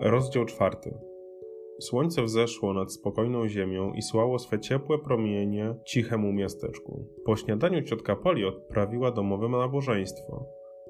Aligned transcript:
Rozdział 0.00 0.44
czwarty. 0.44 0.98
Słońce 1.80 2.22
wzeszło 2.22 2.74
nad 2.74 2.92
spokojną 2.92 3.48
ziemią 3.48 3.92
i 3.92 4.02
słało 4.02 4.38
swe 4.38 4.60
ciepłe 4.60 4.98
promienie 4.98 5.74
cichemu 5.86 6.32
miasteczku. 6.32 7.06
Po 7.24 7.36
śniadaniu 7.36 7.82
ciotka 7.82 8.16
Poli 8.16 8.44
odprawiła 8.44 9.10
domowe 9.10 9.48
nabożeństwo. 9.48 10.46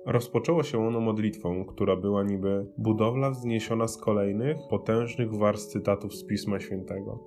Rozpoczęło 0.06 0.62
się 0.62 0.86
ono 0.86 1.00
modlitwą, 1.00 1.64
która 1.64 1.96
była 1.96 2.22
niby 2.24 2.66
budowla 2.78 3.30
wzniesiona 3.30 3.88
z 3.88 3.96
kolejnych, 3.96 4.56
potężnych 4.70 5.34
warstw 5.34 5.72
cytatów 5.72 6.14
z 6.14 6.26
Pisma 6.26 6.60
Świętego. 6.60 7.18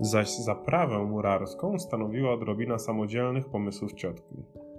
Zaś 0.00 0.36
zaprawę 0.38 0.98
murarską 0.98 1.78
stanowiła 1.78 2.32
odrobina 2.32 2.78
samodzielnych 2.78 3.48
pomysłów 3.48 3.94
ciotki. 3.94 4.34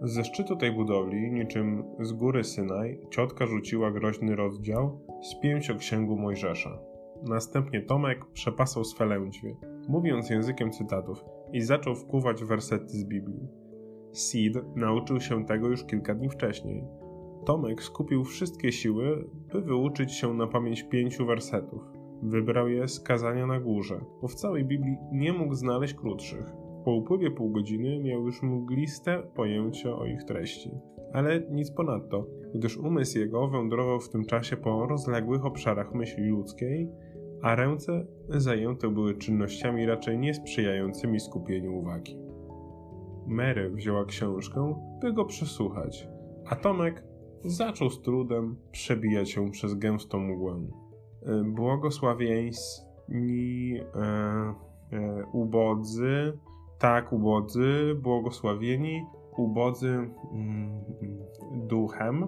Ze 0.06 0.24
szczytu 0.24 0.56
tej 0.56 0.72
budowli, 0.72 1.32
niczym 1.32 1.84
z 2.00 2.14
góry 2.14 2.44
Synaj, 2.44 3.00
ciotka 3.10 3.48
rzuciła 3.48 3.92
groźny 3.92 4.36
rozdział 4.36 5.00
z 5.22 5.40
pięcioksięgu 5.40 6.18
Mojżesza. 6.18 6.80
Następnie 7.24 7.82
Tomek 7.82 8.26
przepasał 8.26 8.84
swe 8.84 9.06
lędźwie, 9.06 9.56
mówiąc 9.88 10.30
językiem 10.30 10.72
cytatów, 10.72 11.26
i 11.54 11.62
zaczął 11.62 11.96
wkuwać 11.96 12.44
wersety 12.44 12.88
z 12.88 13.04
Biblii. 13.04 13.48
Sid 14.14 14.54
nauczył 14.76 15.20
się 15.20 15.46
tego 15.46 15.68
już 15.68 15.86
kilka 15.86 16.16
dni 16.16 16.30
wcześniej. 16.30 16.84
Tomek 17.46 17.84
skupił 17.84 18.24
wszystkie 18.24 18.72
siły, 18.72 19.30
by 19.54 19.62
wyuczyć 19.62 20.12
się 20.12 20.34
na 20.34 20.48
pamięć 20.48 20.84
pięciu 20.84 21.26
wersetów. 21.26 21.82
Wybrał 22.24 22.70
je 22.70 22.88
z 22.88 23.00
kazania 23.00 23.48
na 23.48 23.60
górze, 23.60 24.06
bo 24.22 24.28
w 24.28 24.36
całej 24.36 24.66
Biblii 24.66 24.98
nie 25.12 25.34
mógł 25.34 25.54
znaleźć 25.54 25.94
krótszych. 25.94 26.65
Po 26.86 26.92
upływie 26.92 27.32
pół 27.32 27.52
godziny 27.52 28.00
miał 28.00 28.26
już 28.26 28.44
mgliste 28.44 29.24
pojęcie 29.36 29.96
o 29.96 30.06
ich 30.06 30.24
treści. 30.24 30.72
Ale 31.14 31.42
nic 31.52 31.72
ponadto, 31.72 32.28
gdyż 32.56 32.78
umysł 32.78 33.20
jego 33.20 33.48
wędrował 33.48 34.00
w 34.00 34.10
tym 34.10 34.26
czasie 34.26 34.58
po 34.58 34.86
rozległych 34.86 35.46
obszarach 35.46 35.94
myśli 35.94 36.24
ludzkiej, 36.24 36.90
a 37.42 37.56
ręce 37.56 38.06
zajęte 38.30 38.90
były 38.90 39.18
czynnościami 39.18 39.86
raczej 39.86 40.20
niesprzyjającymi 40.20 41.20
skupieniu 41.20 41.74
uwagi. 41.74 42.18
Mary 43.28 43.70
wzięła 43.70 44.06
książkę, 44.06 44.76
by 45.02 45.14
go 45.14 45.26
przesłuchać, 45.26 46.08
a 46.46 46.56
Tomek 46.56 47.04
zaczął 47.46 47.90
z 47.90 48.02
trudem 48.02 48.56
przebijać 48.72 49.32
się 49.32 49.52
przez 49.52 49.76
gęstą 49.76 50.20
mgłę. 50.20 50.68
E, 51.26 51.44
błogosławieńsni 51.44 53.80
e, 53.80 53.84
e, 54.92 55.24
ubodzy, 55.34 56.34
tak 56.86 57.14
ubodzy, 57.14 57.96
błogosławieni, 58.04 59.06
ubodzy 59.38 60.10
mm, 60.34 60.84
duchem, 61.52 62.28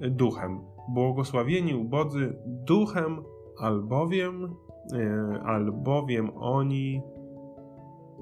duchem, 0.00 0.60
błogosławieni 0.88 1.74
ubodzy 1.74 2.36
duchem, 2.46 3.22
albowiem, 3.58 4.54
e, 4.94 5.42
albowiem 5.44 6.30
oni 6.36 7.02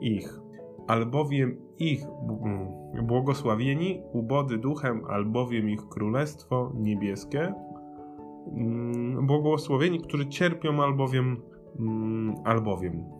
ich, 0.01 0.41
albowiem 0.87 1.57
ich 1.79 2.05
mm, 2.45 2.69
błogosławieni, 3.07 4.03
ubody 4.13 4.59
duchem, 4.59 5.05
albowiem 5.09 5.71
ich 5.71 5.89
królestwo 5.89 6.73
niebieskie, 6.75 7.55
mm, 8.53 9.27
błogosławieni, 9.27 10.01
którzy 10.01 10.27
cierpią, 10.27 10.83
albowiem, 10.83 11.43
albowiem, 12.45 12.93
e, 12.93 13.14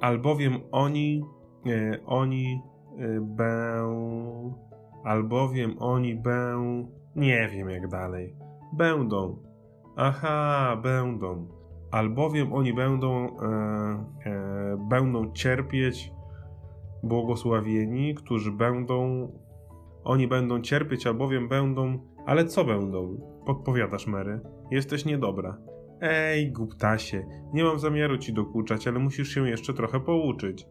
albowiem 0.00 0.60
oni, 0.72 1.24
e, 1.66 1.98
oni 2.06 2.62
będą, 3.20 4.54
albowiem 5.04 5.76
oni 5.78 6.14
będą, 6.14 6.88
nie 7.16 7.48
wiem 7.48 7.70
jak 7.70 7.88
dalej, 7.88 8.34
będą, 8.72 9.48
Aha, 10.00 10.76
będą. 10.82 11.48
Albowiem 11.90 12.52
oni 12.52 12.72
będą, 12.74 13.26
e, 13.26 13.48
e, 14.26 14.86
będą 14.88 15.32
cierpieć 15.32 16.12
błogosławieni, 17.02 18.14
którzy 18.14 18.52
będą. 18.52 19.28
Oni 20.04 20.28
będą 20.28 20.60
cierpieć, 20.60 21.06
albowiem 21.06 21.48
będą. 21.48 21.98
Ale 22.26 22.44
co 22.44 22.64
będą? 22.64 23.20
Podpowiadasz, 23.46 24.06
Mary. 24.06 24.40
Jesteś 24.70 25.04
niedobra. 25.04 25.58
Ej, 26.00 26.52
guptasie, 26.52 27.26
nie 27.52 27.64
mam 27.64 27.78
zamiaru 27.78 28.18
ci 28.18 28.32
dokuczać, 28.32 28.88
ale 28.88 28.98
musisz 28.98 29.28
się 29.28 29.48
jeszcze 29.48 29.74
trochę 29.74 30.00
pouczyć. 30.00 30.66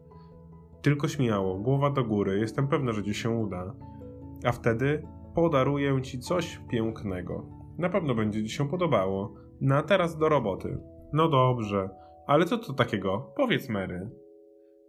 Tylko 0.82 1.08
śmiało, 1.08 1.58
głowa 1.58 1.90
do 1.90 2.04
góry, 2.04 2.38
jestem 2.38 2.68
pewna, 2.68 2.92
że 2.92 3.02
ci 3.02 3.14
się 3.14 3.30
uda. 3.30 3.74
A 4.44 4.52
wtedy 4.52 5.02
podaruję 5.34 6.02
ci 6.02 6.18
coś 6.18 6.60
pięknego. 6.70 7.46
Na 7.78 7.88
pewno 7.88 8.14
będzie 8.14 8.44
Ci 8.44 8.50
się 8.50 8.68
podobało. 8.68 9.34
No 9.60 9.74
a 9.74 9.82
teraz 9.82 10.18
do 10.18 10.28
roboty. 10.28 10.78
No 11.12 11.28
dobrze, 11.28 11.90
ale 12.26 12.44
co 12.44 12.58
to 12.58 12.72
takiego? 12.72 13.32
Powiedz 13.36 13.68
Mary. 13.68 14.10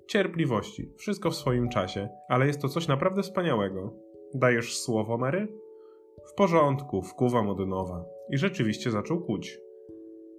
Cierpliwości, 0.07 0.91
wszystko 0.97 1.31
w 1.31 1.35
swoim 1.35 1.69
czasie, 1.69 2.09
ale 2.29 2.47
jest 2.47 2.61
to 2.61 2.67
coś 2.67 2.87
naprawdę 2.87 3.21
wspaniałego. 3.21 3.93
Dajesz 4.33 4.77
słowo, 4.77 5.17
Mary? 5.17 5.47
W 6.31 6.33
porządku, 6.33 7.01
wkuwam 7.01 7.49
od 7.49 7.67
nowa. 7.67 8.05
I 8.29 8.37
rzeczywiście 8.37 8.91
zaczął 8.91 9.21
kuć. 9.21 9.59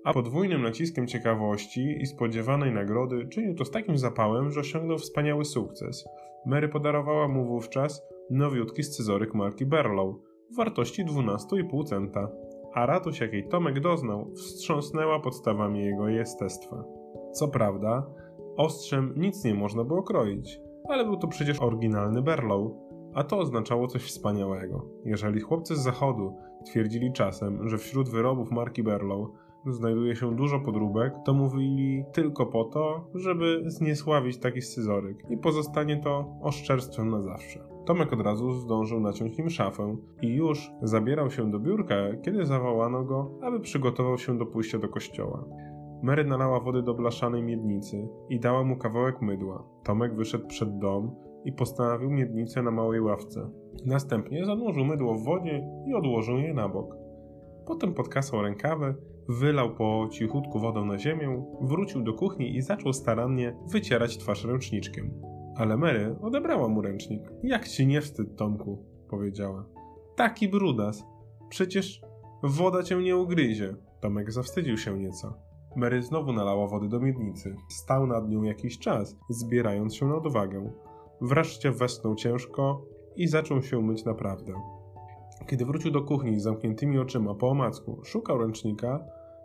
A 0.05 0.13
podwójnym 0.13 0.63
naciskiem 0.63 1.07
ciekawości 1.07 1.97
i 2.01 2.07
spodziewanej 2.07 2.73
nagrody 2.73 3.29
czynił 3.29 3.55
to 3.55 3.65
z 3.65 3.71
takim 3.71 3.99
zapałem, 3.99 4.51
że 4.51 4.61
osiągnął 4.61 4.99
wspaniały 4.99 5.45
sukces. 5.45 6.09
Mary 6.47 6.69
podarowała 6.69 7.29
mu 7.29 7.47
wówczas 7.47 8.03
nowiutki 8.31 8.83
scyzoryk 8.83 9.35
marki 9.35 9.67
Berlow, 9.67 10.15
w 10.53 10.57
wartości 10.57 11.05
12,5 11.05 11.85
centa, 11.85 12.31
a 12.75 12.87
radość, 12.87 13.21
jakiej 13.21 13.49
Tomek 13.49 13.81
doznał, 13.81 14.31
wstrząsnęła 14.35 15.21
podstawami 15.21 15.85
jego 15.85 16.09
jestestwa. 16.09 16.85
Co 17.33 17.49
prawda, 17.49 18.07
ostrzem 18.57 19.15
nic 19.17 19.45
nie 19.45 19.55
można 19.55 19.85
było 19.85 20.03
kroić, 20.03 20.61
ale 20.89 21.05
był 21.05 21.17
to 21.17 21.29
przecież 21.29 21.61
oryginalny 21.61 22.23
Berlow, 22.23 22.73
a 23.15 23.25
to 23.25 23.39
oznaczało 23.39 23.87
coś 23.87 24.03
wspaniałego. 24.03 24.87
Jeżeli 25.05 25.41
chłopcy 25.41 25.77
z 25.77 25.79
zachodu 25.79 26.37
twierdzili 26.67 27.13
czasem, 27.13 27.69
że 27.69 27.79
wśród 27.79 28.09
wyrobów 28.09 28.51
marki 28.51 28.83
Berlow 28.83 29.29
znajduje 29.67 30.17
się 30.17 30.37
dużo 30.37 30.61
podróbek, 30.61 31.15
to 31.25 31.35
mówili 31.35 32.05
tylko 32.13 32.47
po 32.47 32.65
to, 32.65 33.11
żeby 33.15 33.63
zniesławić 33.67 34.39
taki 34.39 34.63
scyzoryk 34.63 35.31
i 35.31 35.37
pozostanie 35.37 36.01
to 36.01 36.35
oszczerstwem 36.43 37.11
na 37.11 37.21
zawsze. 37.21 37.61
Tomek 37.87 38.13
od 38.13 38.21
razu 38.21 38.53
zdążył 38.53 39.01
naciąć 39.01 39.39
nim 39.39 39.51
szafę 39.51 39.97
i 40.23 40.29
już 40.29 40.71
zabierał 40.83 41.31
się 41.31 41.51
do 41.51 41.59
biurka, 41.59 41.95
kiedy 42.23 42.47
zawołano 42.47 43.05
go, 43.05 43.31
aby 43.43 43.61
przygotował 43.61 44.19
się 44.19 44.39
do 44.39 44.47
pójścia 44.47 44.79
do 44.79 44.89
kościoła. 44.89 45.45
Mary 46.03 46.25
nalała 46.25 46.61
wody 46.61 46.83
do 46.83 46.95
blaszanej 46.95 47.43
miednicy 47.43 48.09
i 48.29 48.41
dała 48.41 48.65
mu 48.65 48.77
kawałek 48.77 49.23
mydła. 49.23 49.65
Tomek 49.85 50.17
wyszedł 50.17 50.47
przed 50.47 50.79
dom 50.79 51.15
i 51.45 51.53
postawił 51.53 52.11
miednicę 52.11 52.63
na 52.63 52.71
małej 52.71 53.01
ławce. 53.01 53.51
Następnie 53.87 54.45
zanurzył 54.45 54.85
mydło 54.85 55.15
w 55.15 55.25
wodzie 55.25 55.63
i 55.87 55.95
odłożył 55.95 56.39
je 56.39 56.55
na 56.55 56.69
bok. 56.69 56.97
Potem 57.67 57.95
podkasał 57.95 58.43
rękawy, 58.43 58.95
wylał 59.31 59.75
po 59.75 60.09
cichutku 60.13 60.59
wodę 60.59 60.81
na 60.81 60.99
ziemię, 60.99 61.45
wrócił 61.61 62.03
do 62.03 62.15
kuchni 62.15 62.57
i 62.57 62.63
zaczął 62.63 62.93
starannie 62.93 63.57
wycierać 63.67 64.19
twarz 64.19 64.45
ręczniczkiem. 64.45 65.23
Ale 65.57 65.77
Mary 65.77 66.17
odebrała 66.23 66.69
mu 66.69 66.83
ręcznik. 66.83 67.23
Jak 67.43 67.69
ci 67.69 67.87
nie 67.87 68.01
wstyd, 68.01 68.37
Tomku, 68.37 68.85
powiedziała. 69.09 69.65
Taki 70.17 70.49
brudas. 70.49 71.05
Przecież 71.49 72.03
woda 72.43 72.83
cię 72.83 72.97
nie 72.97 73.17
ugryzie. 73.17 73.75
Tomek 74.01 74.33
zawstydził 74.33 74.79
się 74.79 74.99
nieco. 74.99 75.35
Mary 75.77 76.03
znowu 76.03 76.33
nalała 76.33 76.67
wody 76.67 76.89
do 76.89 77.01
miednicy. 77.01 77.57
Stał 77.69 78.07
nad 78.07 78.29
nią 78.29 78.43
jakiś 78.43 78.79
czas, 78.79 79.17
zbierając 79.31 79.95
się 79.95 80.07
na 80.07 80.17
odwagę. 80.17 80.73
Wreszcie 81.21 81.71
westnął 81.71 82.15
ciężko 82.15 82.85
i 83.17 83.27
zaczął 83.27 83.63
się 83.63 83.83
myć 83.83 84.05
naprawdę. 84.05 84.53
Kiedy 85.47 85.65
wrócił 85.65 85.91
do 85.91 86.03
kuchni 86.03 86.41
z 86.41 86.43
zamkniętymi 86.43 86.99
oczyma 86.99 87.35
po 87.35 87.49
omacku, 87.49 88.01
szukał 88.05 88.39
ręcznika, 88.39 89.05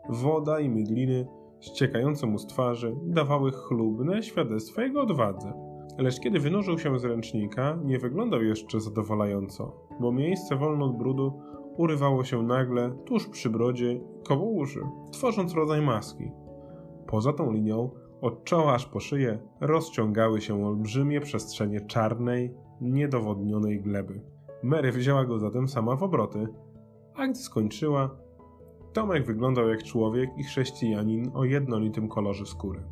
woda 0.10 0.60
i 0.60 0.70
mydliny 0.70 1.28
ściekające 1.60 2.28
mu 2.28 2.38
z 2.38 2.48
twarzy 2.48 2.96
dawały 3.04 3.52
chlubne 3.52 4.24
świadectwo 4.24 4.82
jego 4.82 5.02
odwadze. 5.02 5.54
Lecz 5.98 6.20
kiedy 6.20 6.40
wynurzył 6.40 6.80
się 6.80 7.00
z 7.00 7.06
ręcznika, 7.06 7.80
nie 7.84 8.00
wyglądał 8.00 8.44
jeszcze 8.44 8.80
zadowalająco, 8.80 9.88
bo 10.00 10.12
miejsce 10.12 10.56
wolne 10.56 10.86
od 10.86 10.98
brudu 10.98 11.40
urywało 11.78 12.24
się 12.24 12.44
nagle 12.44 12.98
tuż 13.06 13.30
przy 13.30 13.50
brodzie 13.50 14.02
koło 14.28 14.46
uszy, 14.46 14.80
tworząc 15.12 15.54
rodzaj 15.54 15.82
maski. 15.82 16.32
Poza 17.08 17.34
tą 17.34 17.52
linią, 17.52 17.90
od 18.22 18.44
czoła 18.44 18.74
aż 18.74 18.86
po 18.86 19.00
szyję, 19.00 19.40
rozciągały 19.62 20.42
się 20.42 20.66
olbrzymie 20.66 21.22
przestrzenie 21.22 21.82
czarnej, 21.82 22.54
niedowodnionej 22.82 23.82
gleby. 23.82 24.22
Mary 24.64 24.92
wzięła 24.92 25.26
go 25.26 25.40
zatem 25.40 25.68
sama 25.68 25.96
w 25.96 26.04
obroty, 26.04 26.48
a 27.16 27.28
gdy 27.28 27.40
skończyła, 27.40 28.18
Tomek 28.96 29.26
wyglądał 29.26 29.70
jak 29.70 29.84
człowiek 29.84 30.30
i 30.38 30.44
chrześcijanin 30.44 31.32
o 31.34 31.44
jednolitym 31.44 32.08
kolorze 32.08 32.46
skóry. 32.46 32.84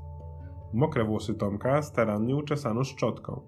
Mokre 0.73 1.05
włosy 1.05 1.33
Tomka 1.33 1.81
starannie 1.81 2.35
uczesano 2.35 2.83
szczotką, 2.83 3.41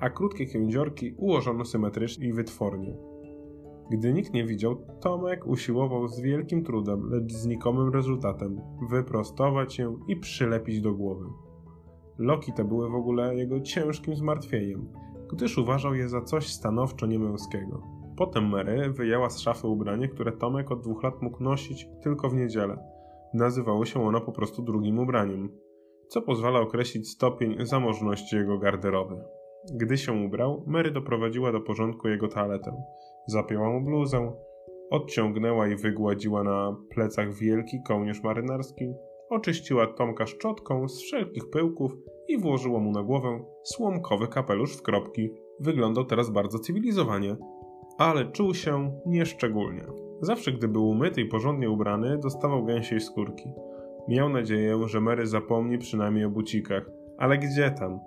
a 0.00 0.10
krótkie 0.10 0.46
kędziorki 0.46 1.14
ułożono 1.16 1.64
symetrycznie 1.64 2.28
i 2.28 2.32
wytwornie. 2.32 2.96
Gdy 3.90 4.12
nikt 4.12 4.32
nie 4.32 4.44
widział, 4.44 4.76
Tomek 5.00 5.46
usiłował 5.46 6.08
z 6.08 6.20
wielkim 6.20 6.64
trudem, 6.64 7.10
lecz 7.10 7.32
znikomym 7.32 7.92
rezultatem, 7.92 8.60
wyprostować 8.90 9.74
się 9.74 9.96
i 10.08 10.16
przylepić 10.16 10.80
do 10.80 10.92
głowy. 10.92 11.24
Loki 12.18 12.52
te 12.52 12.64
były 12.64 12.90
w 12.90 12.94
ogóle 12.94 13.36
jego 13.36 13.60
ciężkim 13.60 14.16
zmartwieniem, 14.16 14.88
gdyż 15.32 15.58
uważał 15.58 15.94
je 15.94 16.08
za 16.08 16.22
coś 16.22 16.48
stanowczo 16.48 17.06
niemęskiego. 17.06 17.97
Potem 18.18 18.48
Mary 18.48 18.92
wyjęła 18.92 19.30
z 19.30 19.40
szafy 19.40 19.66
ubranie, 19.66 20.08
które 20.08 20.32
Tomek 20.32 20.70
od 20.70 20.80
dwóch 20.80 21.02
lat 21.02 21.22
mógł 21.22 21.42
nosić 21.42 21.88
tylko 22.02 22.28
w 22.28 22.34
niedzielę. 22.34 22.78
Nazywało 23.34 23.84
się 23.84 24.06
ono 24.06 24.20
po 24.20 24.32
prostu 24.32 24.62
drugim 24.62 24.98
ubraniem, 24.98 25.48
co 26.08 26.22
pozwala 26.22 26.60
określić 26.60 27.08
stopień 27.08 27.56
zamożności 27.66 28.36
jego 28.36 28.58
garderoby. 28.58 29.14
Gdy 29.74 29.98
się 29.98 30.12
ubrał, 30.12 30.64
Mary 30.66 30.90
doprowadziła 30.90 31.52
do 31.52 31.60
porządku 31.60 32.08
jego 32.08 32.28
toaletę. 32.28 32.82
Zapięła 33.26 33.70
mu 33.70 33.84
bluzę, 33.84 34.32
odciągnęła 34.90 35.68
i 35.68 35.76
wygładziła 35.76 36.44
na 36.44 36.76
plecach 36.90 37.34
wielki 37.34 37.76
kołnierz 37.86 38.22
marynarski, 38.22 38.94
oczyściła 39.30 39.86
Tomka 39.86 40.26
szczotką 40.26 40.88
z 40.88 41.02
wszelkich 41.02 41.50
pyłków 41.50 41.92
i 42.28 42.38
włożyła 42.38 42.80
mu 42.80 42.92
na 42.92 43.02
głowę 43.02 43.44
słomkowy 43.62 44.28
kapelusz 44.28 44.76
w 44.76 44.82
kropki. 44.82 45.30
Wyglądał 45.60 46.04
teraz 46.04 46.30
bardzo 46.30 46.58
cywilizowanie, 46.58 47.36
ale 47.98 48.32
czuł 48.32 48.54
się 48.54 49.00
nieszczególnie. 49.06 49.84
Zawsze, 50.20 50.52
gdy 50.52 50.68
był 50.68 50.88
umyty 50.88 51.20
i 51.20 51.28
porządnie 51.28 51.70
ubrany, 51.70 52.18
dostawał 52.18 52.64
gęsiej 52.64 53.00
skórki. 53.00 53.52
Miał 54.08 54.28
nadzieję, 54.28 54.78
że 54.86 55.00
Mary 55.00 55.26
zapomni 55.26 55.78
przynajmniej 55.78 56.24
o 56.24 56.30
bucikach, 56.30 56.90
ale 57.18 57.38
gdzie 57.38 57.70
tam? 57.70 58.00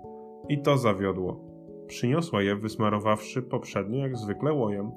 I 0.48 0.62
to 0.62 0.76
zawiodło. 0.76 1.40
Przyniosła 1.86 2.42
je, 2.42 2.56
wysmarowawszy 2.56 3.42
poprzednio 3.42 3.98
jak 3.98 4.16
zwykle 4.16 4.52
łojem. 4.52 4.90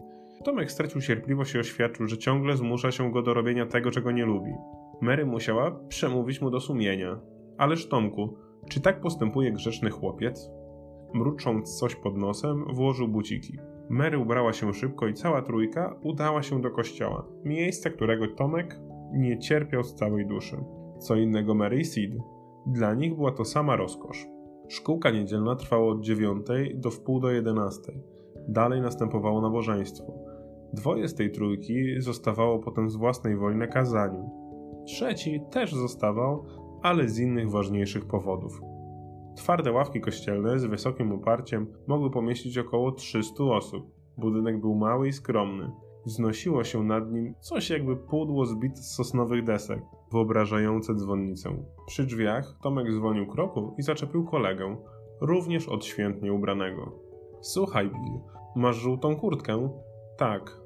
Tomek 0.43 0.71
stracił 0.71 1.01
cierpliwość 1.01 1.55
i 1.55 1.59
oświadczył, 1.59 2.07
że 2.07 2.17
ciągle 2.17 2.57
zmusza 2.57 2.91
się 2.91 3.11
go 3.11 3.21
do 3.21 3.33
robienia 3.33 3.65
tego, 3.65 3.91
czego 3.91 4.11
nie 4.11 4.25
lubi. 4.25 4.51
Mary 5.01 5.25
musiała 5.25 5.71
przemówić 5.87 6.41
mu 6.41 6.49
do 6.49 6.59
sumienia. 6.59 7.19
Ależ 7.57 7.89
Tomku, 7.89 8.37
czy 8.69 8.81
tak 8.81 9.01
postępuje 9.01 9.51
grzeczny 9.51 9.89
chłopiec? 9.89 10.49
Mrucząc 11.13 11.79
coś 11.79 11.95
pod 11.95 12.17
nosem, 12.17 12.65
włożył 12.73 13.07
buciki. 13.07 13.57
Mary 13.89 14.17
ubrała 14.17 14.53
się 14.53 14.73
szybko 14.73 15.07
i 15.07 15.13
cała 15.13 15.41
trójka 15.41 15.95
udała 16.03 16.43
się 16.43 16.61
do 16.61 16.71
kościoła, 16.71 17.25
miejsca 17.43 17.89
którego 17.89 18.27
Tomek 18.27 18.79
nie 19.13 19.39
cierpiał 19.39 19.83
z 19.83 19.95
całej 19.95 20.27
duszy. 20.27 20.57
Co 20.99 21.15
innego 21.15 21.55
Mary 21.55 21.79
i 21.79 21.85
Sid. 21.85 22.11
Dla 22.67 22.93
nich 22.93 23.15
była 23.15 23.31
to 23.31 23.45
sama 23.45 23.75
rozkosz. 23.75 24.27
Szkółka 24.67 25.11
niedzielna 25.11 25.55
trwała 25.55 25.87
od 25.87 26.01
dziewiątej 26.01 26.79
do 26.79 26.91
wpół 26.91 27.19
do 27.19 27.31
jedenastej. 27.31 28.03
Dalej 28.47 28.81
następowało 28.81 29.41
nabożeństwo. 29.41 30.13
Dwoje 30.73 31.07
z 31.07 31.15
tej 31.15 31.31
trójki 31.31 32.01
zostawało 32.01 32.59
potem 32.59 32.89
z 32.89 32.95
własnej 32.95 33.37
woli 33.37 33.57
na 33.57 33.67
kazaniu. 33.67 34.29
Trzeci 34.85 35.41
też 35.51 35.73
zostawał, 35.73 36.45
ale 36.81 37.09
z 37.09 37.19
innych 37.19 37.51
ważniejszych 37.51 38.05
powodów. 38.05 38.61
Twarde 39.35 39.71
ławki 39.71 40.01
kościelne 40.01 40.59
z 40.59 40.65
wysokim 40.65 41.11
oparciem 41.11 41.67
mogły 41.87 42.11
pomieścić 42.11 42.57
około 42.57 42.91
300 42.91 43.43
osób. 43.43 43.91
Budynek 44.17 44.61
był 44.61 44.75
mały 44.75 45.07
i 45.07 45.13
skromny. 45.13 45.71
Wznosiło 46.05 46.63
się 46.63 46.83
nad 46.83 47.11
nim 47.11 47.33
coś 47.39 47.69
jakby 47.69 47.95
pudło 47.95 48.45
zbite 48.45 48.75
z 48.75 48.95
sosnowych 48.95 49.43
desek, 49.43 49.81
wyobrażające 50.11 50.95
dzwonnicę. 50.95 51.49
Przy 51.87 52.05
drzwiach 52.05 52.57
Tomek 52.63 52.91
dzwonił 52.93 53.27
kroku 53.27 53.75
i 53.77 53.81
zaczepił 53.81 54.25
kolegę, 54.25 54.77
również 55.21 55.69
odświętnie 55.69 56.33
ubranego. 56.33 56.91
Słuchaj, 57.41 57.89
Bill, 57.89 58.19
masz 58.55 58.75
żółtą 58.75 59.15
kurtkę? 59.15 59.69
Tak. 60.17 60.61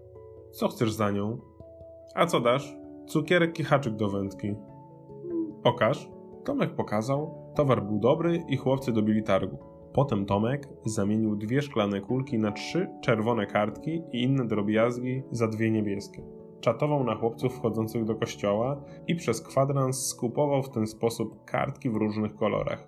Co 0.52 0.68
chcesz 0.68 0.92
za 0.92 1.12
nią? 1.12 1.38
A 2.16 2.26
co 2.26 2.40
dasz? 2.40 2.76
Cukierek 3.08 3.60
i 3.60 3.64
haczyk 3.64 3.96
do 3.96 4.10
wędki. 4.10 4.56
Pokaż. 5.64 6.10
Tomek 6.46 6.76
pokazał, 6.76 7.39
towar 7.56 7.84
był 7.84 8.00
dobry 8.00 8.44
i 8.48 8.58
chłopcy 8.58 8.92
dobili 8.92 9.24
targu. 9.24 9.58
Potem 9.94 10.26
Tomek 10.26 10.70
zamienił 10.86 11.36
dwie 11.36 11.62
szklane 11.62 12.02
kulki 12.02 12.40
na 12.40 12.52
trzy 12.52 12.88
czerwone 13.02 13.46
kartki 13.46 14.04
i 14.12 14.24
inne 14.24 14.48
drobiazgi 14.48 15.24
za 15.32 15.48
dwie 15.48 15.72
niebieskie. 15.72 16.22
Czatował 16.62 17.04
na 17.04 17.16
chłopców 17.16 17.56
wchodzących 17.56 18.06
do 18.06 18.16
kościoła 18.16 18.82
i 19.08 19.16
przez 19.16 19.42
kwadrans 19.42 20.08
skupował 20.08 20.64
w 20.64 20.70
ten 20.70 20.88
sposób 20.88 21.46
kartki 21.46 21.90
w 21.90 21.96
różnych 21.96 22.36
kolorach. 22.36 22.88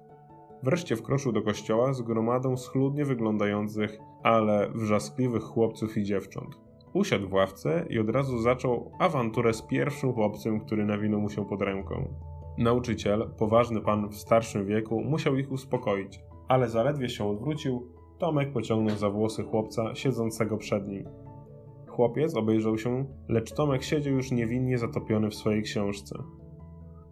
Wreszcie 0.64 0.96
wkroczył 0.96 1.32
do 1.32 1.42
kościoła 1.42 1.94
z 1.94 2.02
gromadą 2.02 2.58
schludnie 2.58 3.06
wyglądających, 3.06 4.00
ale 4.24 4.70
wrzaskliwych 4.76 5.44
chłopców 5.44 5.98
i 5.98 6.04
dziewcząt. 6.04 6.60
Usiadł 6.94 7.30
w 7.30 7.34
ławce 7.34 7.86
i 7.90 8.00
od 8.00 8.10
razu 8.10 8.40
zaczął 8.40 8.92
awanturę 9.00 9.54
z 9.54 9.62
pierwszym 9.62 10.14
chłopcem, 10.14 10.60
który 10.60 10.86
nawinął 10.86 11.22
mu 11.22 11.30
się 11.30 11.46
pod 11.46 11.62
ręką. 11.62 12.31
Nauczyciel, 12.58 13.30
poważny 13.38 13.82
pan 13.82 14.10
w 14.10 14.16
starszym 14.16 14.66
wieku, 14.66 15.02
musiał 15.02 15.36
ich 15.36 15.52
uspokoić, 15.52 16.20
ale 16.48 16.70
zaledwie 16.70 17.10
się 17.10 17.30
odwrócił, 17.30 17.88
Tomek 18.20 18.54
pociągnął 18.54 18.98
za 18.98 19.10
włosy 19.10 19.44
chłopca 19.44 19.96
siedzącego 19.96 20.58
przed 20.58 20.88
nim. 20.88 21.06
Chłopiec 21.88 22.36
obejrzał 22.36 22.78
się, 22.78 23.06
lecz 23.30 23.54
Tomek 23.54 23.84
siedział 23.84 24.14
już 24.14 24.32
niewinnie 24.32 24.78
zatopiony 24.78 25.30
w 25.30 25.36
swojej 25.36 25.64
książce. 25.64 26.24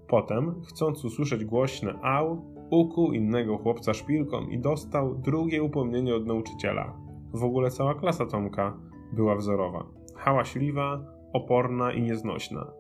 Potem, 0.08 0.62
chcąc 0.68 1.06
usłyszeć 1.06 1.46
głośne 1.46 2.00
au, 2.02 2.42
ukuł 2.72 3.12
innego 3.12 3.58
chłopca 3.58 3.94
szpilką 3.94 4.42
i 4.48 4.60
dostał 4.60 5.16
drugie 5.16 5.64
upomnienie 5.64 6.16
od 6.16 6.26
nauczyciela. 6.26 6.98
W 7.34 7.44
ogóle 7.44 7.72
cała 7.72 7.96
klasa 7.96 8.26
Tomka 8.26 8.78
była 9.14 9.36
wzorowa. 9.36 9.86
Hałaśliwa, 10.16 11.06
oporna 11.34 11.94
i 11.94 12.02
nieznośna. 12.02 12.79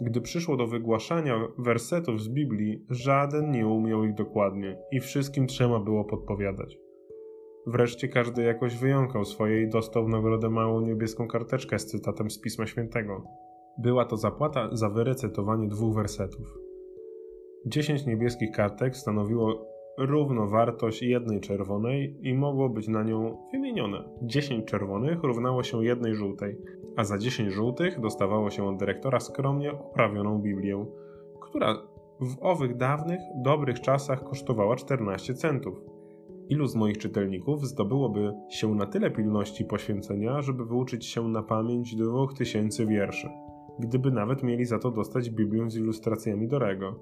Gdy 0.00 0.20
przyszło 0.20 0.56
do 0.56 0.66
wygłaszania 0.66 1.48
wersetów 1.58 2.20
z 2.20 2.28
Biblii, 2.28 2.84
żaden 2.90 3.50
nie 3.50 3.66
umiał 3.66 4.04
ich 4.04 4.14
dokładnie 4.14 4.78
i 4.92 5.00
wszystkim 5.00 5.46
trzeba 5.46 5.80
było 5.80 6.04
podpowiadać. 6.04 6.78
Wreszcie 7.66 8.08
każdy 8.08 8.42
jakoś 8.42 8.76
wyjąkał 8.76 9.24
swoje 9.24 9.62
i 9.62 9.68
dostał 9.68 10.06
w 10.06 10.08
nagrodę 10.08 10.50
małą 10.50 10.80
niebieską 10.80 11.28
karteczkę 11.28 11.78
z 11.78 11.86
cytatem 11.86 12.30
z 12.30 12.40
Pisma 12.40 12.66
Świętego. 12.66 13.24
Była 13.78 14.04
to 14.04 14.16
zapłata 14.16 14.68
za 14.72 14.88
wyrecytowanie 14.88 15.68
dwóch 15.68 15.94
wersetów. 15.94 16.58
Dziesięć 17.66 18.06
niebieskich 18.06 18.50
kartek 18.50 18.96
stanowiło 18.96 19.66
równowartość 19.98 21.02
jednej 21.02 21.40
czerwonej 21.40 22.18
i 22.22 22.34
mogło 22.34 22.68
być 22.68 22.88
na 22.88 23.02
nią 23.02 23.36
wymienione. 23.52 24.04
10 24.22 24.64
czerwonych 24.64 25.22
równało 25.22 25.62
się 25.62 25.84
jednej 25.84 26.14
żółtej, 26.14 26.56
a 26.96 27.04
za 27.04 27.18
10 27.18 27.52
żółtych 27.52 28.00
dostawało 28.00 28.50
się 28.50 28.68
od 28.68 28.76
dyrektora 28.76 29.20
skromnie 29.20 29.72
oprawioną 29.72 30.38
Biblię, 30.38 30.86
która 31.40 31.74
w 32.20 32.36
owych 32.40 32.76
dawnych, 32.76 33.20
dobrych 33.36 33.80
czasach 33.80 34.24
kosztowała 34.24 34.76
14 34.76 35.34
centów. 35.34 35.80
Ilu 36.48 36.66
z 36.66 36.76
moich 36.76 36.98
czytelników 36.98 37.66
zdobyłoby 37.66 38.32
się 38.50 38.74
na 38.74 38.86
tyle 38.86 39.10
pilności 39.10 39.64
poświęcenia, 39.64 40.42
żeby 40.42 40.64
wyuczyć 40.64 41.06
się 41.06 41.28
na 41.28 41.42
pamięć 41.42 41.96
dwóch 41.96 42.34
tysięcy 42.34 42.86
wierszy, 42.86 43.28
gdyby 43.78 44.10
nawet 44.10 44.42
mieli 44.42 44.64
za 44.64 44.78
to 44.78 44.90
dostać 44.90 45.30
Biblię 45.30 45.70
z 45.70 45.76
ilustracjami 45.76 46.48
Dorego? 46.48 46.98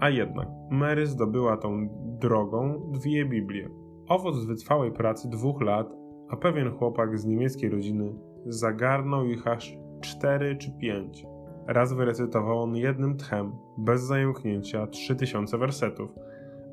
A 0.00 0.10
jednak 0.10 0.48
Mary 0.70 1.06
zdobyła 1.06 1.56
tą 1.56 1.88
drogą 2.20 2.90
dwie 2.92 3.24
Biblie. 3.24 3.68
Owoc 4.08 4.44
wytrwałej 4.44 4.92
pracy 4.92 5.28
dwóch 5.30 5.62
lat, 5.62 5.92
a 6.28 6.36
pewien 6.36 6.70
chłopak 6.70 7.18
z 7.18 7.26
niemieckiej 7.26 7.70
rodziny 7.70 8.14
zagarnął 8.46 9.26
ich 9.26 9.46
aż 9.46 9.76
cztery 10.00 10.56
czy 10.56 10.70
pięć. 10.72 11.26
Raz 11.66 11.92
wyrecytował 11.92 12.62
on 12.62 12.76
jednym 12.76 13.16
tchem, 13.16 13.52
bez 13.78 14.02
zająknięcia, 14.02 14.86
trzy 14.86 15.16
tysiące 15.16 15.58
wersetów, 15.58 16.10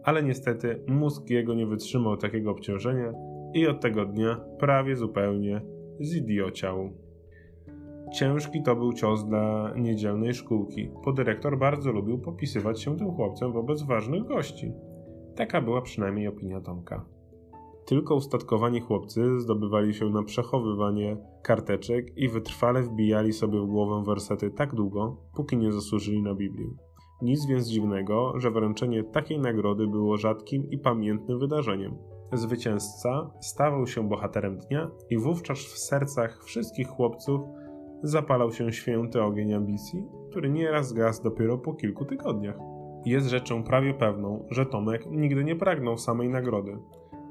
ale 0.03 0.23
niestety 0.23 0.83
mózg 0.88 1.29
jego 1.29 1.53
nie 1.53 1.65
wytrzymał 1.65 2.17
takiego 2.17 2.51
obciążenia 2.51 3.13
i 3.53 3.67
od 3.67 3.81
tego 3.81 4.05
dnia 4.05 4.41
prawie 4.59 4.95
zupełnie 4.95 5.61
zidiociał. 6.01 6.89
Ciężki 8.13 8.63
to 8.63 8.75
był 8.75 8.93
cios 8.93 9.25
dla 9.25 9.73
niedzielnej 9.75 10.33
szkółki, 10.33 10.89
bo 11.05 11.13
dyrektor 11.13 11.57
bardzo 11.57 11.91
lubił 11.91 12.19
popisywać 12.19 12.81
się 12.81 12.97
tym 12.97 13.11
chłopcem 13.11 13.51
wobec 13.51 13.83
ważnych 13.83 14.25
gości. 14.25 14.73
Taka 15.35 15.61
była 15.61 15.81
przynajmniej 15.81 16.27
opinia 16.27 16.61
Tomka. 16.61 17.18
Tylko 17.89 18.15
ustatkowani 18.15 18.81
chłopcy 18.81 19.39
zdobywali 19.39 19.93
się 19.93 20.10
na 20.10 20.24
przechowywanie 20.24 21.17
karteczek 21.43 22.17
i 22.17 22.29
wytrwale 22.29 22.84
wbijali 22.84 23.34
sobie 23.34 23.60
w 23.60 23.65
głowę 23.65 24.03
wersety 24.05 24.51
tak 24.51 24.75
długo, 24.75 25.17
póki 25.36 25.58
nie 25.58 25.72
zasłużyli 25.72 26.22
na 26.22 26.36
Biblię. 26.36 26.67
Nic 27.22 27.46
więc 27.46 27.67
dziwnego, 27.67 28.34
że 28.36 28.51
wręczenie 28.51 29.03
takiej 29.03 29.39
nagrody 29.39 29.88
było 29.88 30.17
rzadkim 30.17 30.69
i 30.69 30.77
pamiętnym 30.77 31.39
wydarzeniem. 31.39 31.98
Zwycięzca 32.34 33.31
stawał 33.41 33.88
się 33.88 34.10
bohaterem 34.10 34.58
dnia 34.58 34.91
i 35.10 35.17
wówczas 35.17 35.60
w 35.60 35.77
sercach 35.77 36.43
wszystkich 36.43 36.88
chłopców 36.88 37.41
zapalał 38.03 38.51
się 38.51 38.72
święty 38.72 39.22
ogień 39.22 39.53
ambicji, 39.53 40.03
który 40.29 40.50
nieraz 40.50 40.88
zgasł 40.88 41.24
dopiero 41.24 41.58
po 41.58 41.74
kilku 41.74 42.05
tygodniach. 42.05 42.58
Jest 43.05 43.27
rzeczą 43.27 43.63
prawie 43.63 43.93
pewną, 43.93 44.46
że 44.51 44.65
Tomek 44.65 45.05
nigdy 45.12 45.43
nie 45.43 45.55
pragnął 45.55 45.98
samej 45.98 46.29
nagrody, 46.29 46.77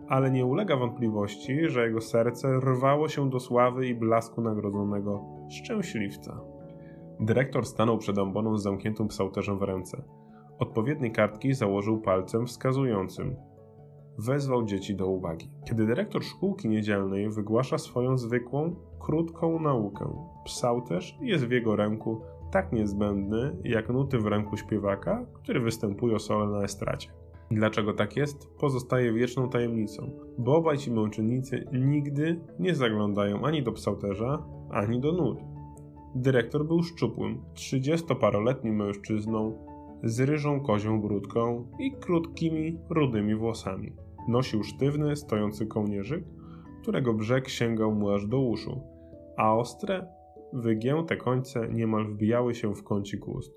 ale 0.09 0.31
nie 0.31 0.47
ulega 0.47 0.77
wątpliwości, 0.77 1.69
że 1.69 1.87
jego 1.87 2.01
serce 2.01 2.61
rwało 2.61 3.09
się 3.09 3.31
do 3.31 3.41
sławy 3.41 3.87
i 3.87 3.95
blasku 3.95 4.41
nagrodzonego 4.41 5.25
szczęśliwca. 5.51 6.41
Dyrektor 7.21 7.67
stanął 7.67 7.99
przed 7.99 8.19
amboną 8.19 8.57
z 8.57 8.63
zamkniętym 8.63 9.09
psałterzem 9.09 9.59
w 9.59 9.63
ręce. 9.63 10.03
Odpowiednie 10.59 11.11
kartki 11.11 11.55
założył 11.55 12.01
palcem 12.01 12.47
wskazującym. 12.47 13.37
Wezwał 14.19 14.65
dzieci 14.65 14.97
do 14.97 15.07
uwagi. 15.07 15.51
Kiedy 15.69 15.87
dyrektor 15.87 16.25
szkółki 16.25 16.69
niedzielnej 16.69 17.31
wygłasza 17.31 17.79
swoją 17.79 18.19
zwykłą, 18.19 18.77
krótką 19.01 19.61
naukę, 19.61 20.27
psałterz 20.45 21.19
jest 21.21 21.47
w 21.47 21.51
jego 21.51 21.77
ręku 21.77 22.21
tak 22.51 22.73
niezbędny 22.73 23.57
jak 23.65 23.89
nuty 23.89 24.19
w 24.19 24.27
ręku 24.27 24.57
śpiewaka, 24.57 25.27
który 25.43 25.61
występuje 25.61 26.15
o 26.15 26.19
sole 26.19 26.47
na 26.47 26.65
estracie. 26.65 27.11
Dlaczego 27.51 27.93
tak 27.93 28.17
jest, 28.17 28.49
pozostaje 28.61 29.13
wieczną 29.13 29.49
tajemnicą, 29.49 30.11
bo 30.39 30.57
obaj 30.57 30.79
ci 30.79 30.91
męczennicy 30.91 31.65
nigdy 31.73 32.41
nie 32.59 32.75
zaglądają 32.75 33.45
ani 33.45 33.63
do 33.63 33.73
psałterza, 33.73 34.47
ani 34.71 35.01
do 35.01 35.13
nut. 35.13 35.39
Dyrektor 36.15 36.67
był 36.67 36.83
szczupłym, 36.83 37.41
trzydziestoparoletnim 37.55 38.77
mężczyzną 38.77 39.59
z 40.05 40.21
ryżą 40.21 40.61
kozią 40.61 41.01
brudką 41.01 41.67
i 41.79 41.93
krótkimi, 41.93 42.79
rudymi 42.91 43.35
włosami. 43.35 43.93
Nosił 44.29 44.65
sztywny, 44.65 45.17
stojący 45.17 45.67
kołnierzyk, 45.67 46.25
którego 46.83 47.15
brzeg 47.15 47.49
sięgał 47.49 47.95
mu 47.95 48.11
aż 48.11 48.27
do 48.27 48.41
uszu, 48.41 48.81
a 49.37 49.55
ostre, 49.55 50.07
wygięte 50.53 51.17
końce 51.17 51.69
niemal 51.69 52.07
wbijały 52.07 52.55
się 52.55 52.75
w 52.75 52.83
kącik 52.83 53.29
ust. 53.29 53.53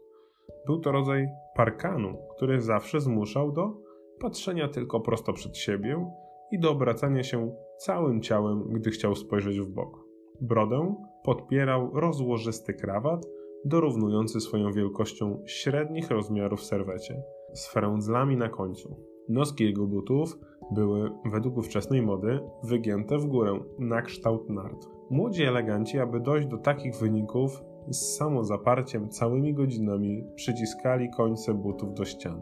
Był 0.65 0.79
to 0.79 0.91
rodzaj 0.91 1.27
parkanu, 1.55 2.17
który 2.35 2.61
zawsze 2.61 3.01
zmuszał 3.01 3.51
do 3.51 3.73
patrzenia 4.19 4.67
tylko 4.67 4.99
prosto 4.99 5.33
przed 5.33 5.57
siebie 5.57 6.05
i 6.51 6.59
do 6.59 6.71
obracania 6.71 7.23
się 7.23 7.55
całym 7.77 8.21
ciałem, 8.21 8.63
gdy 8.69 8.89
chciał 8.89 9.15
spojrzeć 9.15 9.59
w 9.59 9.67
bok. 9.67 9.97
Brodę 10.41 10.95
podpierał 11.23 11.91
rozłożysty 11.93 12.73
krawat, 12.73 13.25
dorównujący 13.65 14.39
swoją 14.39 14.71
wielkością 14.71 15.43
średnich 15.45 16.09
rozmiarów 16.09 16.63
serwecie, 16.63 17.23
z 17.53 17.67
frędzlami 17.67 18.37
na 18.37 18.49
końcu. 18.49 18.95
Noski 19.29 19.63
jego 19.63 19.87
butów 19.87 20.39
były, 20.71 21.11
według 21.31 21.57
ówczesnej 21.57 22.01
mody, 22.01 22.39
wygięte 22.63 23.17
w 23.17 23.25
górę, 23.25 23.59
na 23.79 24.01
kształt 24.01 24.49
nart. 24.49 24.87
Młodzi 25.09 25.43
eleganci, 25.43 25.99
aby 25.99 26.19
dojść 26.19 26.47
do 26.47 26.57
takich 26.57 26.95
wyników, 26.95 27.63
z 27.89 28.17
samozaparciem 28.17 29.09
całymi 29.09 29.53
godzinami 29.53 30.23
przyciskali 30.35 31.09
końce 31.09 31.53
butów 31.53 31.93
do 31.93 32.05
ścian. 32.05 32.41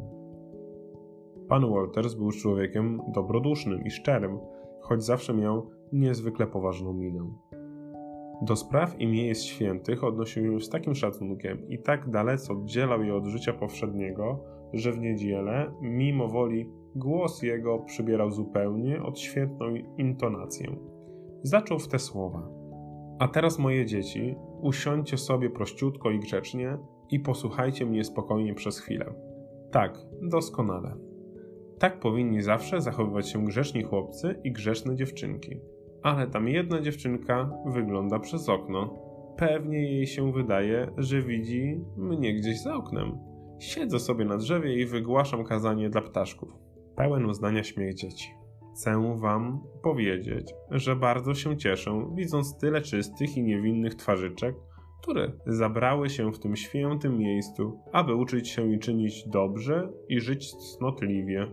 Pan 1.48 1.70
Walters 1.70 2.14
był 2.14 2.32
człowiekiem 2.32 3.02
dobrodusznym 3.08 3.84
i 3.84 3.92
szczerym, 3.92 4.40
choć 4.82 5.04
zawsze 5.04 5.34
miał 5.34 5.70
niezwykle 5.94 6.48
poważną 6.48 6.94
minę. 6.94 7.34
Do 8.42 8.56
spraw 8.56 9.02
i 9.02 9.08
miejsc 9.08 9.44
świętych 9.44 10.04
odnosił 10.04 10.44
się 10.44 10.66
z 10.66 10.70
takim 10.70 10.96
szacunkiem 10.96 11.70
i 11.70 11.80
tak 11.80 12.10
dalece 12.10 12.54
oddzielał 12.54 13.04
je 13.04 13.16
od 13.16 13.26
życia 13.26 13.54
powszedniego, 13.54 14.40
że 14.74 14.92
w 14.92 15.00
niedzielę, 15.00 15.72
mimo 15.82 16.28
woli, 16.28 16.70
głos 16.96 17.42
jego 17.42 17.80
przybierał 17.80 18.32
zupełnie 18.32 19.04
odświętną 19.04 19.76
intonację. 19.98 20.76
Zaczął 21.44 21.80
w 21.80 21.88
te 21.88 22.00
słowa. 22.00 22.50
A 23.20 23.28
teraz, 23.28 23.60
moje 23.60 23.86
dzieci, 23.86 24.36
usiądźcie 24.62 25.18
sobie 25.18 25.50
prościutko 25.50 26.12
i 26.12 26.20
grzecznie 26.20 26.78
i 27.10 27.20
posłuchajcie 27.20 27.86
mnie 27.86 28.04
spokojnie 28.04 28.54
przez 28.54 28.80
chwilę. 28.80 29.14
Tak, 29.72 29.98
doskonale. 30.22 30.96
Tak 31.80 32.00
powinni 32.00 32.42
zawsze 32.42 32.82
zachowywać 32.82 33.30
się 33.30 33.46
grzeczni 33.46 33.84
chłopcy 33.84 34.36
i 34.44 34.52
grzeczne 34.52 34.96
dziewczynki. 34.96 35.60
Ale 36.04 36.28
tam 36.28 36.48
jedna 36.48 36.82
dziewczynka 36.82 37.52
wygląda 37.66 38.20
przez 38.20 38.50
okno. 38.50 39.10
Pewnie 39.38 39.92
jej 39.92 40.08
się 40.08 40.32
wydaje, 40.32 40.92
że 40.98 41.22
widzi 41.22 41.82
mnie 41.98 42.34
gdzieś 42.34 42.62
za 42.62 42.76
oknem. 42.76 43.18
Siedzę 43.60 44.00
sobie 44.00 44.26
na 44.26 44.38
drzewie 44.38 44.82
i 44.82 44.86
wygłaszam 44.86 45.44
kazanie 45.44 45.90
dla 45.90 46.02
ptaszków. 46.02 46.50
Pełen 46.96 47.26
uznania 47.26 47.64
śmiech 47.64 47.94
dzieci. 47.94 48.39
Chcę 48.74 49.18
wam 49.18 49.62
powiedzieć, 49.84 50.54
że 50.72 50.96
bardzo 50.96 51.34
się 51.34 51.58
cieszę, 51.58 52.10
widząc 52.16 52.58
tyle 52.58 52.82
czystych 52.82 53.38
i 53.38 53.44
niewinnych 53.44 53.96
twarzyczek, 53.96 54.56
które 55.02 55.32
zabrały 55.46 56.10
się 56.10 56.32
w 56.32 56.40
tym 56.40 56.56
świętym 56.56 57.18
miejscu, 57.18 57.80
aby 57.92 58.16
uczyć 58.16 58.50
się 58.50 58.74
i 58.74 58.80
czynić 58.80 59.28
dobrze 59.28 59.90
i 60.10 60.20
żyć 60.20 60.56
cnotliwie. 60.56 61.48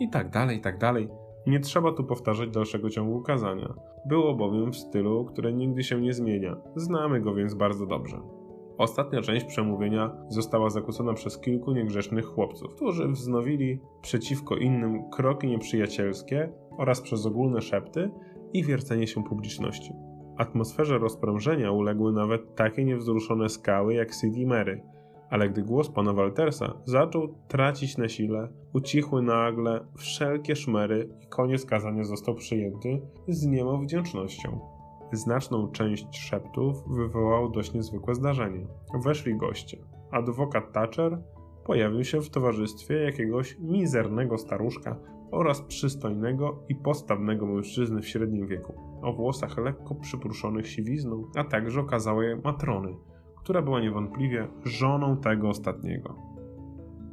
I 0.00 0.10
tak 0.10 0.30
dalej, 0.30 0.58
i 0.58 0.60
tak 0.60 0.78
dalej. 0.78 1.08
Nie 1.46 1.60
trzeba 1.60 1.92
tu 1.92 2.04
powtarzać 2.04 2.50
dalszego 2.50 2.90
ciągu 2.90 3.22
kazania. 3.22 3.74
Było 4.06 4.34
bowiem 4.34 4.72
w 4.72 4.76
stylu, 4.76 5.24
który 5.24 5.52
nigdy 5.52 5.84
się 5.84 6.00
nie 6.00 6.12
zmienia. 6.12 6.56
Znamy 6.76 7.20
go 7.20 7.34
więc 7.34 7.54
bardzo 7.54 7.86
dobrze. 7.86 8.37
Ostatnia 8.78 9.22
część 9.22 9.46
przemówienia 9.46 10.16
została 10.28 10.70
zakłócona 10.70 11.14
przez 11.14 11.38
kilku 11.38 11.72
niegrzecznych 11.72 12.24
chłopców, 12.26 12.74
którzy 12.74 13.08
wznowili 13.08 13.80
przeciwko 14.02 14.56
innym 14.56 15.10
kroki 15.10 15.46
nieprzyjacielskie 15.46 16.52
oraz 16.78 17.00
przez 17.00 17.26
ogólne 17.26 17.62
szepty 17.62 18.10
i 18.52 18.64
wiercenie 18.64 19.06
się 19.06 19.24
publiczności. 19.24 19.92
Atmosferze 20.36 20.98
rozprężenia 20.98 21.72
uległy 21.72 22.12
nawet 22.12 22.54
takie 22.54 22.84
niewzruszone 22.84 23.48
skały 23.48 23.94
jak 23.94 24.14
Sid 24.14 24.36
i 24.36 24.46
Mary, 24.46 24.82
ale 25.30 25.48
gdy 25.48 25.62
głos 25.62 25.90
pana 25.90 26.12
Waltersa 26.12 26.74
zaczął 26.84 27.34
tracić 27.48 27.96
na 27.96 28.08
sile, 28.08 28.48
ucichły 28.74 29.22
nagle 29.22 29.86
wszelkie 29.96 30.56
szmery 30.56 31.08
i 31.22 31.26
koniec 31.26 31.66
kazania 31.66 32.04
został 32.04 32.34
przyjęty 32.34 33.00
z 33.28 33.46
niemą 33.46 33.80
wdzięcznością. 33.80 34.77
Znaczną 35.12 35.68
część 35.68 36.18
szeptów 36.18 36.84
wywołało 36.88 37.48
dość 37.48 37.72
niezwykłe 37.72 38.14
zdarzenie. 38.14 38.66
Weszli 39.04 39.36
goście. 39.36 39.78
Adwokat 40.10 40.72
Thatcher 40.72 41.22
pojawił 41.64 42.04
się 42.04 42.20
w 42.20 42.30
towarzystwie 42.30 42.94
jakiegoś 42.94 43.58
mizernego 43.58 44.38
staruszka 44.38 44.96
oraz 45.30 45.62
przystojnego 45.62 46.62
i 46.68 46.74
postawnego 46.74 47.46
mężczyzny 47.46 48.02
w 48.02 48.08
średnim 48.08 48.46
wieku, 48.46 48.74
o 49.02 49.12
włosach 49.12 49.58
lekko 49.58 49.94
przypruszonych 49.94 50.68
siwizną, 50.68 51.24
a 51.36 51.44
także 51.44 51.80
okazałej 51.80 52.36
matrony, 52.44 52.96
która 53.36 53.62
była 53.62 53.80
niewątpliwie 53.80 54.48
żoną 54.64 55.16
tego 55.16 55.48
ostatniego. 55.48 56.16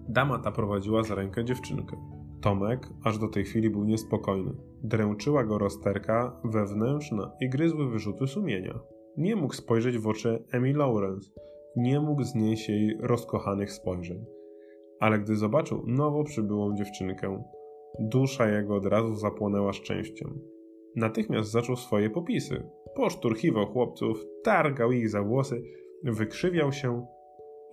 Dama 0.10 0.40
ta 0.40 0.52
prowadziła 0.52 1.04
za 1.04 1.16
rękę 1.16 1.46
dziewczynkę. 1.46 1.98
Tomek 2.42 2.90
aż 3.04 3.18
do 3.18 3.28
tej 3.28 3.44
chwili 3.44 3.70
był 3.70 3.84
niespokojny. 3.84 4.52
Dręczyła 4.86 5.44
go 5.44 5.58
rozterka 5.58 6.42
wewnętrzna 6.44 7.32
i 7.42 7.50
gryzły 7.50 7.90
wyrzuty 7.90 8.28
sumienia. 8.28 8.80
Nie 9.18 9.36
mógł 9.36 9.54
spojrzeć 9.54 9.98
w 9.98 10.08
oczy 10.08 10.44
Emily 10.52 10.80
Lawrence, 10.80 11.30
nie 11.76 12.00
mógł 12.00 12.24
znieść 12.24 12.70
jej 12.70 12.98
rozkochanych 13.02 13.72
spojrzeń. 13.72 14.26
Ale 15.00 15.20
gdy 15.20 15.36
zobaczył 15.36 15.84
nowo 15.88 16.24
przybyłą 16.24 16.76
dziewczynkę, 16.76 17.44
dusza 18.00 18.48
jego 18.48 18.76
od 18.76 18.86
razu 18.86 19.16
zapłonęła 19.16 19.74
szczęściem. 19.74 20.40
Natychmiast 20.96 21.52
zaczął 21.52 21.76
swoje 21.76 22.10
popisy. 22.10 22.70
Poszturchiwał 22.96 23.66
chłopców, 23.66 24.26
targał 24.44 24.92
ich 24.92 25.10
za 25.10 25.24
włosy, 25.24 25.64
wykrzywiał 26.04 26.72
się. 26.72 27.06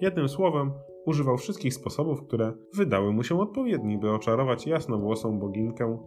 Jednym 0.00 0.28
słowem, 0.28 0.72
używał 1.06 1.36
wszystkich 1.36 1.74
sposobów, 1.74 2.22
które 2.22 2.52
wydały 2.74 3.12
mu 3.12 3.22
się 3.22 3.40
odpowiedni, 3.40 3.98
by 3.98 4.10
oczarować 4.10 4.66
jasnowłosą 4.66 5.38
boginkę 5.38 5.98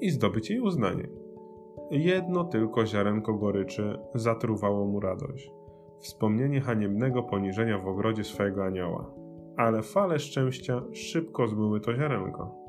i 0.00 0.10
zdobyć 0.10 0.50
jej 0.50 0.60
uznanie. 0.60 1.08
Jedno 1.90 2.44
tylko 2.44 2.86
ziarenko 2.86 3.34
goryczy 3.34 3.98
zatruwało 4.14 4.86
mu 4.86 5.00
radość. 5.00 5.52
Wspomnienie 6.00 6.60
haniebnego 6.60 7.22
poniżenia 7.22 7.78
w 7.78 7.88
ogrodzie 7.88 8.24
swojego 8.24 8.64
anioła. 8.64 9.14
Ale 9.56 9.82
fale 9.82 10.18
szczęścia 10.18 10.82
szybko 10.92 11.48
zmyły 11.48 11.80
to 11.80 11.94
ziarenko. 11.94 12.60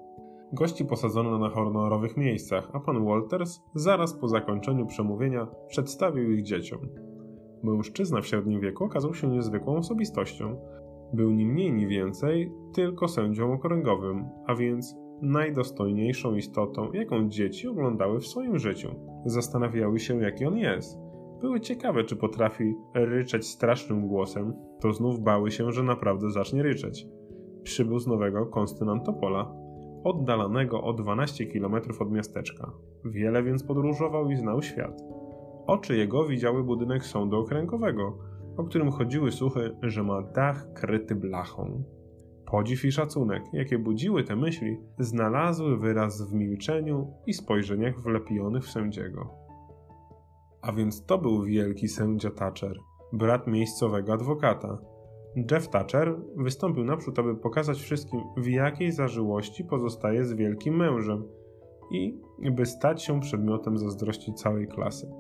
Gości 0.54 0.86
posadzono 0.86 1.40
na 1.40 1.50
honorowych 1.50 2.18
miejscach, 2.18 2.70
a 2.74 2.80
pan 2.80 3.06
Walters 3.06 3.60
zaraz 3.76 4.14
po 4.14 4.28
zakończeniu 4.28 4.86
przemówienia 4.86 5.48
przedstawił 5.68 6.32
ich 6.32 6.44
dzieciom. 6.44 6.80
Mężczyzna 7.64 8.22
w 8.22 8.28
średnim 8.28 8.60
wieku 8.60 8.84
okazał 8.84 9.14
się 9.14 9.28
niezwykłą 9.28 9.78
osobistością. 9.78 10.56
Był 11.14 11.32
ni 11.32 11.46
mniej 11.46 11.74
ni 11.74 11.88
więcej 11.88 12.52
tylko 12.74 13.08
sędzią 13.08 13.54
okręgowym, 13.54 14.26
a 14.48 14.56
więc 14.56 14.96
najdostojniejszą 15.22 16.36
istotą, 16.36 16.92
jaką 16.92 17.30
dzieci 17.30 17.68
oglądały 17.68 18.20
w 18.20 18.28
swoim 18.28 18.60
życiu. 18.60 18.90
Zastanawiały 19.26 20.00
się, 20.00 20.22
jaki 20.22 20.46
on 20.46 20.58
jest. 20.58 20.98
Były 21.42 21.60
ciekawe, 21.60 22.04
czy 22.04 22.16
potrafi 22.16 22.76
ryczeć 22.94 23.48
strasznym 23.48 24.08
głosem, 24.08 24.54
to 24.80 24.94
znów 24.94 25.20
bały 25.20 25.52
się, 25.52 25.72
że 25.72 25.84
naprawdę 25.84 26.32
zacznie 26.32 26.64
ryczeć. 26.64 27.08
Przybył 27.64 28.00
z 28.00 28.08
nowego 28.08 28.46
Konstynantopola, 28.46 29.54
oddalonego 30.04 30.84
o 30.84 30.94
12 30.94 31.46
km 31.46 31.76
od 32.00 32.12
miasteczka. 32.12 32.72
Wiele 33.06 33.44
więc 33.44 33.64
podróżował 33.64 34.30
i 34.30 34.36
znał 34.36 34.62
świat. 34.62 35.02
Oczy 35.68 35.98
jego 35.98 36.26
widziały 36.26 36.64
budynek 36.64 37.06
sądu 37.06 37.38
okręgowego, 37.38 38.18
o 38.58 38.64
którym 38.64 38.92
chodziły 38.92 39.32
słuchy, 39.32 39.76
że 39.82 40.04
ma 40.04 40.22
dach 40.22 40.74
kryty 40.74 41.16
blachą. 41.16 41.84
Podziw 42.52 42.86
i 42.86 42.92
szacunek, 42.92 43.44
jakie 43.54 43.80
budziły 43.80 44.24
te 44.24 44.36
myśli, 44.36 44.78
znalazły 45.00 45.78
wyraz 45.78 46.22
w 46.22 46.34
milczeniu 46.34 47.14
i 47.28 47.34
spojrzeniach 47.34 48.02
wlepionych 48.02 48.64
w 48.64 48.72
sędziego. 48.72 49.30
A 50.62 50.72
więc 50.72 51.06
to 51.06 51.18
był 51.18 51.44
wielki 51.44 51.88
sędzia 51.88 52.30
Thatcher, 52.30 52.78
brat 53.14 53.48
miejscowego 53.48 54.14
adwokata. 54.14 54.78
Jeff 55.52 55.70
Thatcher 55.70 56.16
wystąpił 56.36 56.84
naprzód, 56.84 57.20
aby 57.20 57.36
pokazać 57.36 57.82
wszystkim, 57.82 58.20
w 58.38 58.48
jakiej 58.48 58.92
zażyłości 58.92 59.64
pozostaje 59.64 60.26
z 60.26 60.34
wielkim 60.34 60.76
mężem 60.76 61.24
i 61.92 62.20
by 62.52 62.66
stać 62.66 63.04
się 63.04 63.20
przedmiotem 63.20 63.78
zazdrości 63.78 64.34
całej 64.34 64.68
klasy. 64.68 65.12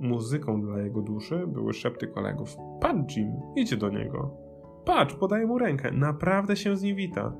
Muzyką 0.00 0.60
dla 0.60 0.78
jego 0.78 1.02
duszy 1.02 1.46
były 1.46 1.72
szepty 1.72 2.06
kolegów. 2.06 2.56
Patrz, 2.80 3.16
Jim, 3.16 3.32
idzie 3.56 3.76
do 3.76 3.88
niego. 3.88 4.39
Patrz, 4.84 5.14
podaje 5.14 5.46
mu 5.46 5.58
rękę, 5.58 5.90
naprawdę 5.92 6.56
się 6.56 6.76
z 6.76 6.82
nim 6.82 6.96
wita. 6.96 7.32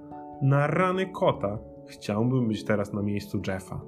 Na 0.43 0.67
rany 0.67 1.07
kota. 1.07 1.59
Chciałbym 1.89 2.49
być 2.49 2.65
teraz 2.65 2.93
na 2.93 3.03
miejscu 3.03 3.43
Jeffa. 3.47 3.81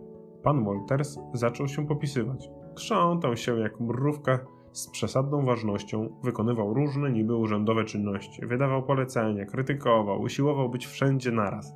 Pan 0.43 0.65
Walters 0.65 1.19
zaczął 1.33 1.69
się 1.69 1.87
popisywać. 1.87 2.51
Krzątał 2.75 3.37
się 3.37 3.59
jak 3.59 3.81
mrówka 3.81 4.39
z 4.73 4.91
przesadną 4.91 5.45
ważnością, 5.45 6.09
wykonywał 6.25 6.75
różne 6.75 7.11
niby 7.11 7.37
urzędowe 7.37 7.85
czynności, 7.85 8.47
wydawał 8.47 8.83
polecenia, 8.83 9.45
krytykował, 9.47 10.21
usiłował 10.21 10.69
być 10.69 10.87
wszędzie 10.87 11.33
naraz. 11.33 11.75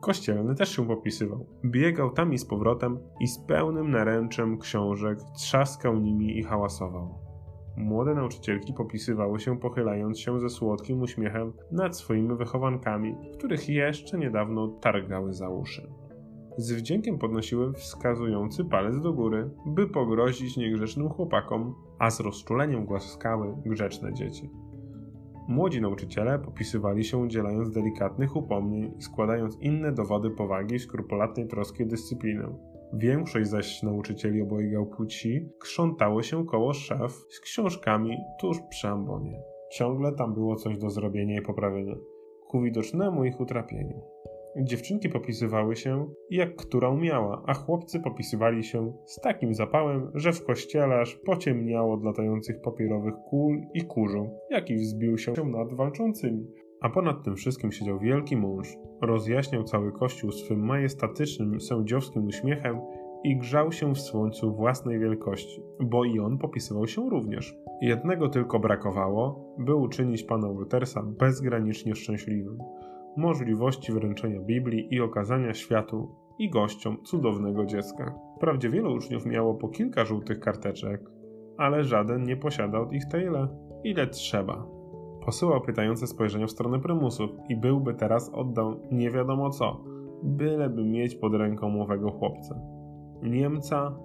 Kościelny 0.00 0.54
też 0.54 0.76
się 0.76 0.86
popisywał. 0.86 1.46
Biegał 1.64 2.10
tam 2.10 2.32
i 2.32 2.38
z 2.38 2.44
powrotem 2.44 2.98
i 3.20 3.26
z 3.26 3.38
pełnym 3.38 3.90
naręczem 3.90 4.58
książek 4.58 5.18
trzaskał 5.36 5.98
nimi 5.98 6.38
i 6.38 6.42
hałasował. 6.42 7.31
Młode 7.76 8.14
nauczycielki 8.14 8.72
popisywały 8.72 9.40
się 9.40 9.58
pochylając 9.58 10.20
się 10.20 10.40
ze 10.40 10.50
słodkim 10.50 11.02
uśmiechem 11.02 11.52
nad 11.70 11.96
swoimi 11.96 12.36
wychowankami, 12.36 13.16
których 13.32 13.68
jeszcze 13.68 14.18
niedawno 14.18 14.68
targały 14.68 15.32
za 15.32 15.48
uszy. 15.48 15.92
Z 16.56 16.72
wdziękiem 16.72 17.18
podnosiły 17.18 17.72
wskazujący 17.72 18.64
palec 18.64 19.00
do 19.00 19.12
góry, 19.12 19.50
by 19.66 19.86
pogrozić 19.88 20.56
niegrzecznym 20.56 21.08
chłopakom, 21.08 21.74
a 21.98 22.10
z 22.10 22.20
rozczuleniem 22.20 22.84
głaskały 22.84 23.56
grzeczne 23.66 24.14
dzieci. 24.14 24.50
Młodzi 25.48 25.80
nauczyciele 25.80 26.38
popisywali 26.38 27.04
się 27.04 27.18
udzielając 27.18 27.70
delikatnych 27.70 28.36
upomnień 28.36 28.94
i 28.98 29.02
składając 29.02 29.58
inne 29.60 29.92
dowody 29.92 30.30
powagi 30.30 30.74
i 30.74 30.78
skrupulatnej 30.78 31.48
troski 31.48 31.86
dyscyplinę. 31.86 32.71
Większość 32.92 33.48
zaś 33.48 33.82
nauczycieli 33.82 34.42
obojga 34.42 34.84
płci 34.96 35.48
krzątało 35.58 36.22
się 36.22 36.46
koło 36.46 36.72
szaf 36.72 37.12
z 37.12 37.40
książkami 37.40 38.16
tuż 38.40 38.58
przy 38.70 38.88
ambonie. 38.88 39.42
Ciągle 39.70 40.12
tam 40.12 40.34
było 40.34 40.56
coś 40.56 40.78
do 40.78 40.90
zrobienia 40.90 41.38
i 41.38 41.42
poprawienia, 41.42 41.94
ku 42.48 42.60
widocznemu 42.60 43.24
ich 43.24 43.40
utrapieniu. 43.40 44.00
Dziewczynki 44.56 45.08
popisywały 45.08 45.76
się 45.76 46.08
jak 46.30 46.56
która 46.56 46.88
umiała, 46.88 47.42
a 47.46 47.54
chłopcy 47.54 48.00
popisywali 48.00 48.64
się 48.64 48.92
z 49.06 49.20
takim 49.20 49.54
zapałem, 49.54 50.10
że 50.14 50.32
w 50.32 50.44
kościele 50.44 51.00
aż 51.00 51.16
pociemniało 51.16 51.94
od 51.94 52.04
latających 52.04 52.60
papierowych 52.60 53.14
kul 53.28 53.60
i 53.74 53.82
kurzu, 53.82 54.30
jaki 54.50 54.74
wzbił 54.74 55.18
się 55.18 55.32
nad 55.32 55.74
walczącymi. 55.74 56.46
A 56.82 56.90
ponad 56.90 57.22
tym 57.22 57.36
wszystkim 57.36 57.72
siedział 57.72 57.98
wielki 57.98 58.36
mąż, 58.36 58.68
rozjaśniał 59.00 59.64
cały 59.64 59.92
kościół 59.92 60.32
swym 60.32 60.66
majestatycznym, 60.66 61.60
sędziowskim 61.60 62.26
uśmiechem 62.26 62.80
i 63.24 63.36
grzał 63.36 63.72
się 63.72 63.94
w 63.94 64.00
słońcu 64.00 64.54
własnej 64.54 64.98
wielkości, 64.98 65.62
bo 65.80 66.04
i 66.04 66.18
on 66.18 66.38
popisywał 66.38 66.86
się 66.86 67.10
również. 67.10 67.54
Jednego 67.80 68.28
tylko 68.28 68.58
brakowało, 68.58 69.54
by 69.58 69.74
uczynić 69.74 70.22
pana 70.22 70.48
Woltersa 70.48 71.02
bezgranicznie 71.02 71.94
szczęśliwym 71.94 72.58
możliwości 73.16 73.92
wręczenia 73.92 74.40
Biblii 74.40 74.94
i 74.94 75.00
okazania 75.00 75.54
światu 75.54 76.14
i 76.38 76.50
gościom 76.50 77.02
cudownego 77.04 77.64
dziecka. 77.64 78.14
Wprawdzie 78.36 78.70
wielu 78.70 78.94
uczniów 78.94 79.26
miało 79.26 79.54
po 79.54 79.68
kilka 79.68 80.04
żółtych 80.04 80.40
karteczek, 80.40 81.00
ale 81.58 81.84
żaden 81.84 82.22
nie 82.22 82.36
posiadał 82.36 82.90
ich 82.90 83.04
tyle, 83.08 83.48
ile 83.84 84.06
trzeba. 84.06 84.66
Posyłał 85.24 85.60
pytające 85.60 86.06
spojrzenia 86.06 86.46
w 86.46 86.50
stronę 86.50 86.80
prymusów 86.80 87.30
i 87.48 87.56
byłby 87.56 87.94
teraz 87.94 88.30
oddał 88.34 88.80
nie 88.90 89.10
wiadomo 89.10 89.50
co, 89.50 89.80
byleby 90.22 90.84
mieć 90.84 91.14
pod 91.14 91.34
ręką 91.34 91.82
owego 91.82 92.10
chłopca. 92.10 92.60
Niemca, 93.22 93.98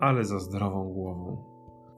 ale 0.00 0.24
za 0.24 0.38
zdrową 0.38 0.92
głową. 0.92 1.36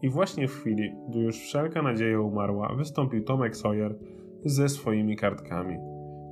I 0.03 0.09
właśnie 0.09 0.49
w 0.49 0.53
chwili, 0.53 0.93
gdy 1.09 1.19
już 1.19 1.39
wszelka 1.39 1.83
nadzieja 1.83 2.21
umarła, 2.21 2.75
wystąpił 2.77 3.25
Tomek 3.25 3.57
Sawyer 3.57 3.99
ze 4.45 4.69
swoimi 4.69 5.17
kartkami. 5.17 5.77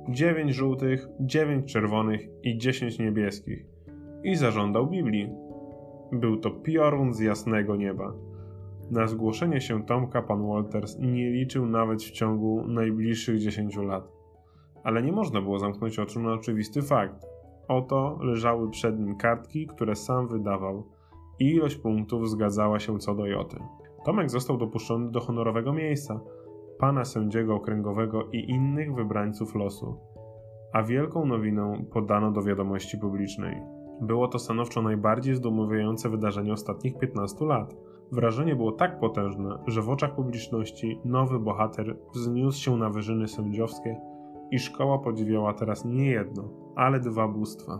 Dziewięć 0.09 0.53
żółtych, 0.53 1.07
dziewięć 1.19 1.73
czerwonych 1.73 2.29
i 2.43 2.57
dziesięć 2.57 2.99
niebieskich. 2.99 3.65
I 4.23 4.35
zażądał 4.35 4.87
Biblii. 4.87 5.29
Był 6.11 6.37
to 6.37 6.51
piorun 6.51 7.13
z 7.13 7.19
jasnego 7.19 7.75
nieba. 7.75 8.13
Na 8.91 9.07
zgłoszenie 9.07 9.61
się 9.61 9.83
Tomka 9.83 10.21
pan 10.21 10.47
Walters 10.47 10.97
nie 10.99 11.31
liczył 11.31 11.65
nawet 11.65 12.03
w 12.03 12.11
ciągu 12.11 12.67
najbliższych 12.67 13.39
dziesięciu 13.39 13.83
lat. 13.83 14.11
Ale 14.83 15.03
nie 15.03 15.11
można 15.11 15.41
było 15.41 15.59
zamknąć 15.59 15.99
oczu 15.99 16.19
na 16.19 16.33
oczywisty 16.33 16.81
fakt. 16.81 17.25
Oto 17.67 18.19
leżały 18.21 18.69
przed 18.69 18.99
nim 18.99 19.15
kartki, 19.15 19.67
które 19.67 19.95
sam 19.95 20.27
wydawał 20.27 20.87
i 21.39 21.45
ilość 21.45 21.75
punktów 21.75 22.29
zgadzała 22.29 22.79
się 22.79 22.99
co 22.99 23.15
do 23.15 23.25
joty. 23.25 23.57
Tomek 24.05 24.29
został 24.29 24.57
dopuszczony 24.57 25.11
do 25.11 25.19
honorowego 25.19 25.73
miejsca, 25.73 26.19
pana 26.79 27.05
sędziego 27.05 27.55
okręgowego 27.55 28.27
i 28.31 28.49
innych 28.49 28.95
wybrańców 28.95 29.55
losu, 29.55 29.97
a 30.73 30.83
wielką 30.83 31.25
nowiną 31.25 31.85
podano 31.93 32.31
do 32.31 32.41
wiadomości 32.41 32.97
publicznej. 32.97 33.61
Było 34.01 34.27
to 34.27 34.39
stanowczo 34.39 34.81
najbardziej 34.81 35.35
zdumiewające 35.35 36.09
wydarzenie 36.09 36.53
ostatnich 36.53 36.97
15 36.97 37.45
lat. 37.45 37.75
Wrażenie 38.11 38.55
było 38.55 38.71
tak 38.71 38.99
potężne, 38.99 39.57
że 39.67 39.81
w 39.81 39.89
oczach 39.89 40.15
publiczności 40.15 40.99
nowy 41.05 41.39
bohater 41.39 41.97
wzniósł 42.13 42.61
się 42.61 42.77
na 42.77 42.89
wyżyny 42.89 43.27
sędziowskie 43.27 43.97
i 44.51 44.59
szkoła 44.59 44.99
podziwiała 44.99 45.53
teraz 45.53 45.85
nie 45.85 46.05
jedno, 46.05 46.49
ale 46.75 46.99
dwa 46.99 47.27
bóstwa. 47.27 47.79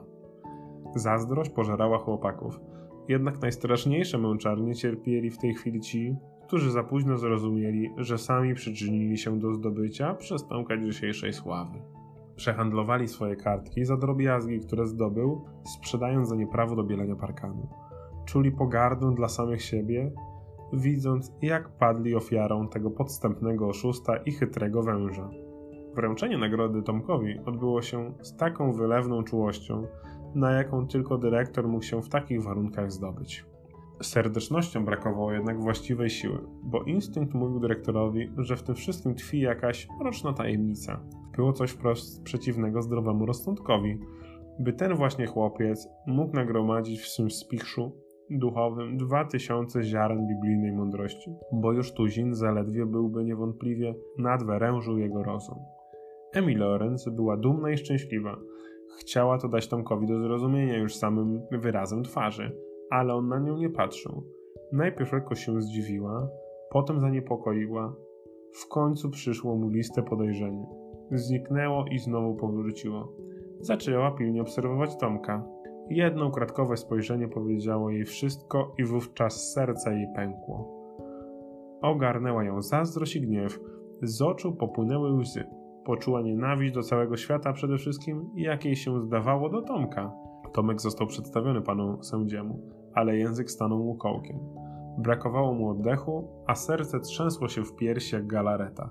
Zazdrość 0.95 1.49
pożerała 1.49 1.97
chłopaków, 1.97 2.59
jednak 3.07 3.41
najstraszniejsze 3.41 4.17
męczarnie 4.17 4.75
cierpieli 4.75 5.29
w 5.29 5.37
tej 5.37 5.53
chwili 5.53 5.79
ci, 5.79 6.15
którzy 6.47 6.71
za 6.71 6.83
późno 6.83 7.17
zrozumieli, 7.17 7.89
że 7.97 8.17
sami 8.17 8.53
przyczynili 8.53 9.17
się 9.17 9.39
do 9.39 9.53
zdobycia 9.53 10.13
przez 10.13 10.47
Tomka 10.47 10.77
dzisiejszej 10.77 11.33
sławy. 11.33 11.79
Przehandlowali 12.35 13.07
swoje 13.07 13.35
kartki 13.35 13.85
za 13.85 13.97
drobiazgi, 13.97 14.59
które 14.59 14.85
zdobył, 14.85 15.45
sprzedając 15.63 16.29
za 16.29 16.35
nie 16.35 16.47
prawo 16.47 16.75
do 16.75 16.83
bielenia 16.83 17.15
parkanu. 17.15 17.67
Czuli 18.27 18.51
pogardę 18.51 19.15
dla 19.15 19.27
samych 19.29 19.61
siebie, 19.61 20.11
widząc 20.73 21.33
jak 21.41 21.69
padli 21.69 22.15
ofiarą 22.15 22.67
tego 22.67 22.91
podstępnego 22.91 23.67
oszusta 23.67 24.17
i 24.17 24.31
chytrego 24.31 24.83
węża. 24.83 25.29
Wręczenie 25.95 26.37
nagrody 26.37 26.83
Tomkowi 26.83 27.39
odbyło 27.45 27.81
się 27.81 28.13
z 28.21 28.35
taką 28.35 28.73
wylewną 28.73 29.23
czułością, 29.23 29.87
na 30.35 30.51
jaką 30.51 30.87
tylko 30.87 31.17
dyrektor 31.17 31.67
mógł 31.67 31.83
się 31.83 32.01
w 32.01 32.09
takich 32.09 32.43
warunkach 32.43 32.91
zdobyć. 32.91 33.45
Serdecznością 34.01 34.85
brakowało 34.85 35.31
jednak 35.31 35.61
właściwej 35.61 36.09
siły, 36.09 36.39
bo 36.63 36.83
instynkt 36.83 37.33
mówił 37.33 37.59
dyrektorowi, 37.59 38.31
że 38.37 38.55
w 38.55 38.63
tym 38.63 38.75
wszystkim 38.75 39.15
tkwi 39.15 39.39
jakaś 39.39 39.87
mroczna 39.99 40.33
tajemnica. 40.33 40.99
Było 41.35 41.53
coś 41.53 41.71
wprost 41.71 42.23
przeciwnego 42.23 42.81
zdrowemu 42.81 43.25
rozsądkowi, 43.25 43.99
by 44.59 44.73
ten 44.73 44.95
właśnie 44.95 45.25
chłopiec 45.25 45.87
mógł 46.07 46.35
nagromadzić 46.35 47.01
w 47.01 47.07
swym 47.07 47.31
spichrzu 47.31 48.06
duchowym 48.29 48.97
dwa 48.97 49.25
tysiące 49.25 49.83
ziaren 49.83 50.27
biblijnej 50.27 50.71
mądrości, 50.71 51.35
bo 51.51 51.71
już 51.71 51.93
tuzin 51.93 52.33
zaledwie 52.33 52.85
byłby 52.85 53.23
niewątpliwie 53.23 53.95
nadwyrężył 54.17 54.97
jego 54.97 55.23
rozum. 55.23 55.57
Emily 56.33 56.59
Lorenz 56.59 57.09
była 57.09 57.37
dumna 57.37 57.71
i 57.71 57.77
szczęśliwa. 57.77 58.37
Chciała 58.99 59.37
to 59.37 59.47
dać 59.47 59.67
Tomkowi 59.67 60.07
do 60.07 60.19
zrozumienia 60.19 60.77
już 60.77 60.95
samym 60.95 61.41
wyrazem 61.51 62.03
twarzy– 62.03 62.51
ale 62.89 63.13
on 63.13 63.27
na 63.27 63.39
nią 63.39 63.57
nie 63.57 63.69
patrzył. 63.69 64.23
Najpierw 64.71 65.13
lekko 65.13 65.35
się 65.35 65.61
zdziwiła, 65.61 66.29
potem 66.69 66.99
zaniepokoiła. 66.99 67.95
W 68.53 68.67
końcu 68.67 69.09
przyszło 69.09 69.55
mu 69.55 69.69
liste 69.69 70.03
podejrzenie. 70.03 70.65
Zniknęło 71.11 71.85
i 71.91 71.99
znowu 71.99 72.35
powróciło. 72.35 73.13
Zaczęła 73.59 74.11
pilnie 74.11 74.41
obserwować 74.41 74.97
Tomka. 74.97 75.45
Jedno 75.89 76.27
ukradkowe 76.27 76.77
spojrzenie 76.77 77.27
powiedziało 77.27 77.89
jej 77.89 78.05
wszystko 78.05 78.73
i 78.77 78.83
wówczas 78.83 79.53
serce 79.53 79.93
jej 79.95 80.07
pękło. 80.15 80.77
Ogarnęła 81.81 82.43
ją 82.43 82.61
zazdrość 82.61 83.15
i 83.15 83.21
gniew. 83.21 83.59
Z 84.01 84.21
oczu 84.21 84.55
popłynęły 84.55 85.13
łzy. 85.13 85.43
Poczuła 85.85 86.21
nienawiść 86.21 86.73
do 86.73 86.83
całego 86.83 87.17
świata 87.17 87.53
przede 87.53 87.77
wszystkim, 87.77 88.29
jak 88.35 88.65
jej 88.65 88.75
się 88.75 89.01
zdawało 89.01 89.49
do 89.49 89.61
Tomka. 89.61 90.11
Tomek 90.53 90.81
został 90.81 91.07
przedstawiony 91.07 91.61
panu 91.61 92.03
sędziemu 92.03 92.77
ale 92.97 93.17
język 93.17 93.51
stanął 93.51 93.83
mu 93.83 93.95
kołkiem. 93.95 94.39
Brakowało 94.97 95.53
mu 95.53 95.69
oddechu, 95.69 96.27
a 96.47 96.55
serce 96.55 96.99
trzęsło 96.99 97.47
się 97.47 97.63
w 97.63 97.75
piersi 97.75 98.15
jak 98.15 98.27
galareta. 98.27 98.89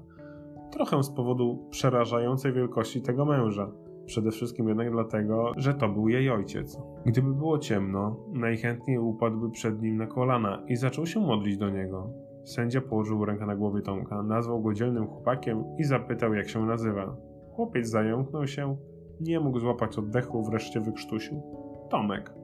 Trochę 0.70 1.02
z 1.02 1.10
powodu 1.10 1.68
przerażającej 1.70 2.52
wielkości 2.52 3.02
tego 3.02 3.24
męża. 3.24 3.70
Przede 4.06 4.30
wszystkim 4.30 4.68
jednak 4.68 4.90
dlatego, 4.90 5.52
że 5.56 5.74
to 5.74 5.88
był 5.88 6.08
jej 6.08 6.30
ojciec. 6.30 6.78
Gdyby 7.06 7.34
było 7.34 7.58
ciemno, 7.58 8.16
najchętniej 8.32 8.98
upadłby 8.98 9.50
przed 9.50 9.82
nim 9.82 9.96
na 9.96 10.06
kolana 10.06 10.62
i 10.68 10.76
zaczął 10.76 11.06
się 11.06 11.20
modlić 11.20 11.58
do 11.58 11.70
niego. 11.70 12.10
Sędzia 12.44 12.80
położył 12.80 13.24
rękę 13.24 13.46
na 13.46 13.56
głowie 13.56 13.82
Tomka, 13.82 14.22
nazwał 14.22 14.62
go 14.62 14.74
dzielnym 14.74 15.06
chłopakiem 15.06 15.64
i 15.78 15.84
zapytał, 15.84 16.34
jak 16.34 16.48
się 16.48 16.66
nazywa. 16.66 17.16
Chłopiec 17.52 17.88
zająknął 17.88 18.46
się, 18.46 18.76
nie 19.20 19.40
mógł 19.40 19.58
złapać 19.58 19.98
oddechu, 19.98 20.44
wreszcie 20.44 20.80
wykrztusił. 20.80 21.42
Tomek. 21.90 22.34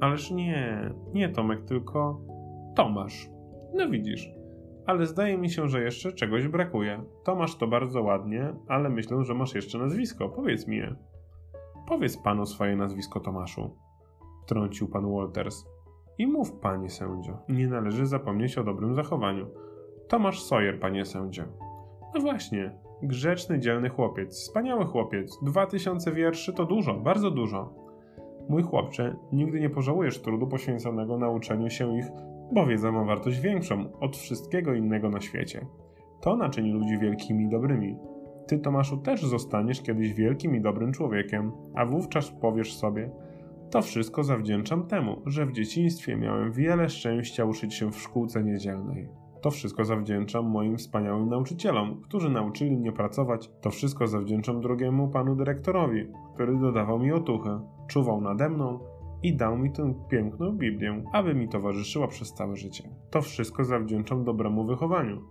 Ależ 0.00 0.30
nie, 0.30 0.90
nie 1.14 1.28
Tomek, 1.28 1.64
tylko 1.64 2.20
Tomasz. 2.76 3.30
No 3.74 3.90
widzisz. 3.90 4.41
Ale 4.86 5.06
zdaje 5.06 5.38
mi 5.38 5.50
się, 5.50 5.68
że 5.68 5.82
jeszcze 5.82 6.12
czegoś 6.12 6.48
brakuje. 6.48 7.02
Tomasz 7.24 7.56
to 7.56 7.66
bardzo 7.66 8.02
ładnie, 8.02 8.54
ale 8.68 8.90
myślę, 8.90 9.24
że 9.24 9.34
masz 9.34 9.54
jeszcze 9.54 9.78
nazwisko. 9.78 10.28
Powiedz 10.28 10.66
mi 10.66 10.76
je. 10.76 10.94
Powiedz 11.88 12.16
panu 12.16 12.46
swoje 12.46 12.76
nazwisko, 12.76 13.20
Tomaszu. 13.20 13.76
Trącił 14.46 14.88
pan 14.88 15.14
Walters. 15.14 15.64
I 16.18 16.26
mów, 16.26 16.52
panie 16.52 16.90
sędzio. 16.90 17.38
Nie 17.48 17.68
należy 17.68 18.06
zapomnieć 18.06 18.58
o 18.58 18.64
dobrym 18.64 18.94
zachowaniu. 18.94 19.46
Tomasz 20.08 20.42
Sawyer, 20.42 20.80
panie 20.80 21.04
sędzio. 21.04 21.42
No 22.14 22.20
właśnie. 22.20 22.78
Grzeczny, 23.02 23.58
dzielny 23.58 23.88
chłopiec. 23.88 24.34
Wspaniały 24.34 24.84
chłopiec. 24.84 25.38
Dwa 25.42 25.66
tysiące 25.66 26.12
wierszy 26.12 26.52
to 26.52 26.64
dużo, 26.64 26.94
bardzo 26.94 27.30
dużo. 27.30 27.74
Mój 28.48 28.62
chłopcze, 28.62 29.16
nigdy 29.32 29.60
nie 29.60 29.70
pożałujesz 29.70 30.22
trudu 30.22 30.46
poświęconego 30.46 31.18
nauczeniu 31.18 31.70
się 31.70 31.98
ich, 31.98 32.06
bo 32.52 32.66
wiedza 32.66 32.92
ma 32.92 33.04
wartość 33.04 33.40
większą 33.40 33.98
od 34.00 34.16
wszystkiego 34.16 34.74
innego 34.74 35.10
na 35.10 35.20
świecie. 35.20 35.66
To 36.20 36.36
naczyni 36.36 36.72
ludzi 36.72 36.98
wielkimi 36.98 37.44
i 37.44 37.48
dobrymi. 37.48 37.96
Ty, 38.46 38.58
Tomaszu, 38.58 38.96
też 38.96 39.22
zostaniesz 39.22 39.82
kiedyś 39.82 40.14
wielkim 40.14 40.56
i 40.56 40.60
dobrym 40.60 40.92
człowiekiem, 40.92 41.52
a 41.74 41.86
wówczas 41.86 42.30
powiesz 42.30 42.76
sobie: 42.76 43.10
To 43.70 43.82
wszystko 43.82 44.24
zawdzięczam 44.24 44.86
temu, 44.86 45.22
że 45.26 45.46
w 45.46 45.52
dzieciństwie 45.52 46.16
miałem 46.16 46.52
wiele 46.52 46.88
szczęścia 46.88 47.44
uczyć 47.44 47.74
się 47.74 47.92
w 47.92 48.00
szkółce 48.00 48.44
niedzielnej. 48.44 49.08
To 49.42 49.50
wszystko 49.50 49.84
zawdzięczam 49.84 50.50
moim 50.50 50.76
wspaniałym 50.76 51.28
nauczycielom, 51.28 52.00
którzy 52.02 52.30
nauczyli 52.30 52.76
mnie 52.76 52.92
pracować. 52.92 53.50
To 53.60 53.70
wszystko 53.70 54.06
zawdzięczam 54.06 54.60
drugiemu 54.60 55.08
panu 55.08 55.36
dyrektorowi, 55.36 56.06
który 56.34 56.56
dodawał 56.56 56.98
mi 56.98 57.12
otuchy, 57.12 57.50
czuwał 57.88 58.20
nade 58.20 58.48
mną 58.48 58.91
i 59.22 59.36
dał 59.36 59.58
mi 59.58 59.72
tę 59.72 59.94
piękną 60.10 60.52
Biblię, 60.52 61.02
aby 61.12 61.34
mi 61.34 61.48
towarzyszyła 61.48 62.08
przez 62.08 62.34
całe 62.34 62.56
życie. 62.56 62.84
To 63.10 63.22
wszystko 63.22 63.64
zawdzięczam 63.64 64.24
dobremu 64.24 64.64
wychowaniu. 64.64 65.22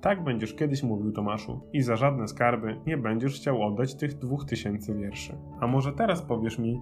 Tak 0.00 0.24
będziesz 0.24 0.54
kiedyś 0.54 0.82
mówił 0.82 1.12
Tomaszu 1.12 1.60
i 1.72 1.82
za 1.82 1.96
żadne 1.96 2.28
skarby 2.28 2.80
nie 2.86 2.96
będziesz 2.96 3.34
chciał 3.34 3.62
oddać 3.62 3.94
tych 3.94 4.18
dwóch 4.18 4.44
tysięcy 4.44 4.94
wierszy. 4.94 5.38
A 5.60 5.66
może 5.66 5.92
teraz 5.92 6.22
powiesz 6.22 6.58
mi, 6.58 6.80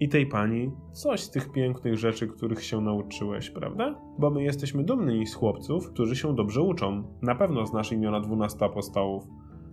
i 0.00 0.08
tej 0.08 0.26
pani 0.26 0.72
coś 0.92 1.20
z 1.20 1.30
tych 1.30 1.52
pięknych 1.52 1.98
rzeczy, 1.98 2.28
których 2.28 2.64
się 2.64 2.80
nauczyłeś, 2.80 3.50
prawda? 3.50 4.00
Bo 4.18 4.30
my 4.30 4.42
jesteśmy 4.42 4.84
dumni 4.84 5.26
z 5.26 5.34
chłopców, 5.34 5.90
którzy 5.90 6.16
się 6.16 6.34
dobrze 6.34 6.62
uczą. 6.62 7.02
Na 7.22 7.34
pewno 7.34 7.66
znasz 7.66 7.92
imiona 7.92 8.20
dwunastu 8.20 8.64
apostołów. 8.64 9.24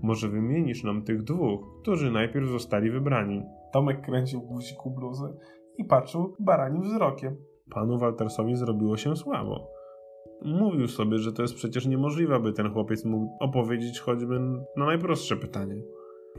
Może 0.01 0.29
wymienisz 0.29 0.83
nam 0.83 1.03
tych 1.03 1.23
dwóch, 1.23 1.81
którzy 1.81 2.11
najpierw 2.11 2.47
zostali 2.49 2.91
wybrani. 2.91 3.43
Tomek 3.73 4.01
kręcił 4.01 4.41
guziku 4.41 4.91
bluzy 4.91 5.33
i 5.77 5.85
patrzył 5.85 6.35
baranim 6.39 6.81
wzrokiem. 6.81 7.35
Panu 7.71 7.97
Waltersowi 7.97 8.55
zrobiło 8.55 8.97
się 8.97 9.15
słabo. 9.15 9.67
Mówił 10.41 10.88
sobie, 10.88 11.17
że 11.17 11.33
to 11.33 11.41
jest 11.41 11.55
przecież 11.55 11.85
niemożliwe, 11.88 12.39
by 12.39 12.53
ten 12.53 12.73
chłopiec 12.73 13.05
mógł 13.05 13.38
opowiedzieć 13.39 13.99
choćby 13.99 14.39
na 14.77 14.85
najprostsze 14.85 15.38
pytanie. 15.38 15.75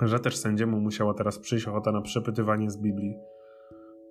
Że 0.03 0.19
też 0.19 0.37
sędziemu 0.37 0.81
musiała 0.81 1.15
teraz 1.15 1.39
przyjść 1.39 1.69
ochota 1.69 1.93
na 1.93 2.01
przepytywanie 2.01 2.71
z 2.71 2.77
Biblii. 2.77 3.17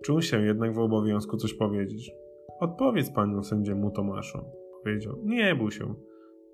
Czuł 0.03 0.21
się 0.21 0.41
jednak 0.41 0.73
w 0.73 0.79
obowiązku 0.79 1.37
coś 1.37 1.53
powiedzieć. 1.53 2.11
Odpowiedz 2.59 3.11
panu 3.11 3.43
sędziemu 3.43 3.91
Tomaszu, 3.91 4.39
powiedział. 4.83 5.15
Nie 5.23 5.55
bój 5.55 5.71
się. 5.71 5.93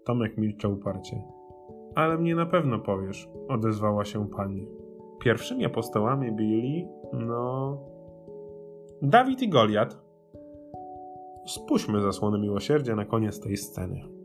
Tomek 0.06 0.38
milczał 0.38 0.74
uparcie. 0.74 1.22
Ale 1.96 2.18
mnie 2.18 2.36
na 2.36 2.46
pewno 2.46 2.80
powiesz, 2.80 3.30
odezwała 3.48 4.06
się 4.06 4.30
pani. 4.30 4.68
Pierwszymi 5.24 5.66
apostołami 5.66 6.32
byli, 6.32 6.88
no. 7.14 7.78
Dawid 9.02 9.42
i 9.42 9.50
Goliat. 9.50 9.98
Spuśćmy 11.48 12.02
zasłonę 12.02 12.40
miłosierdzia 12.40 12.96
na 12.96 13.06
koniec 13.06 13.40
tej 13.40 13.58
sceny. 13.58 14.21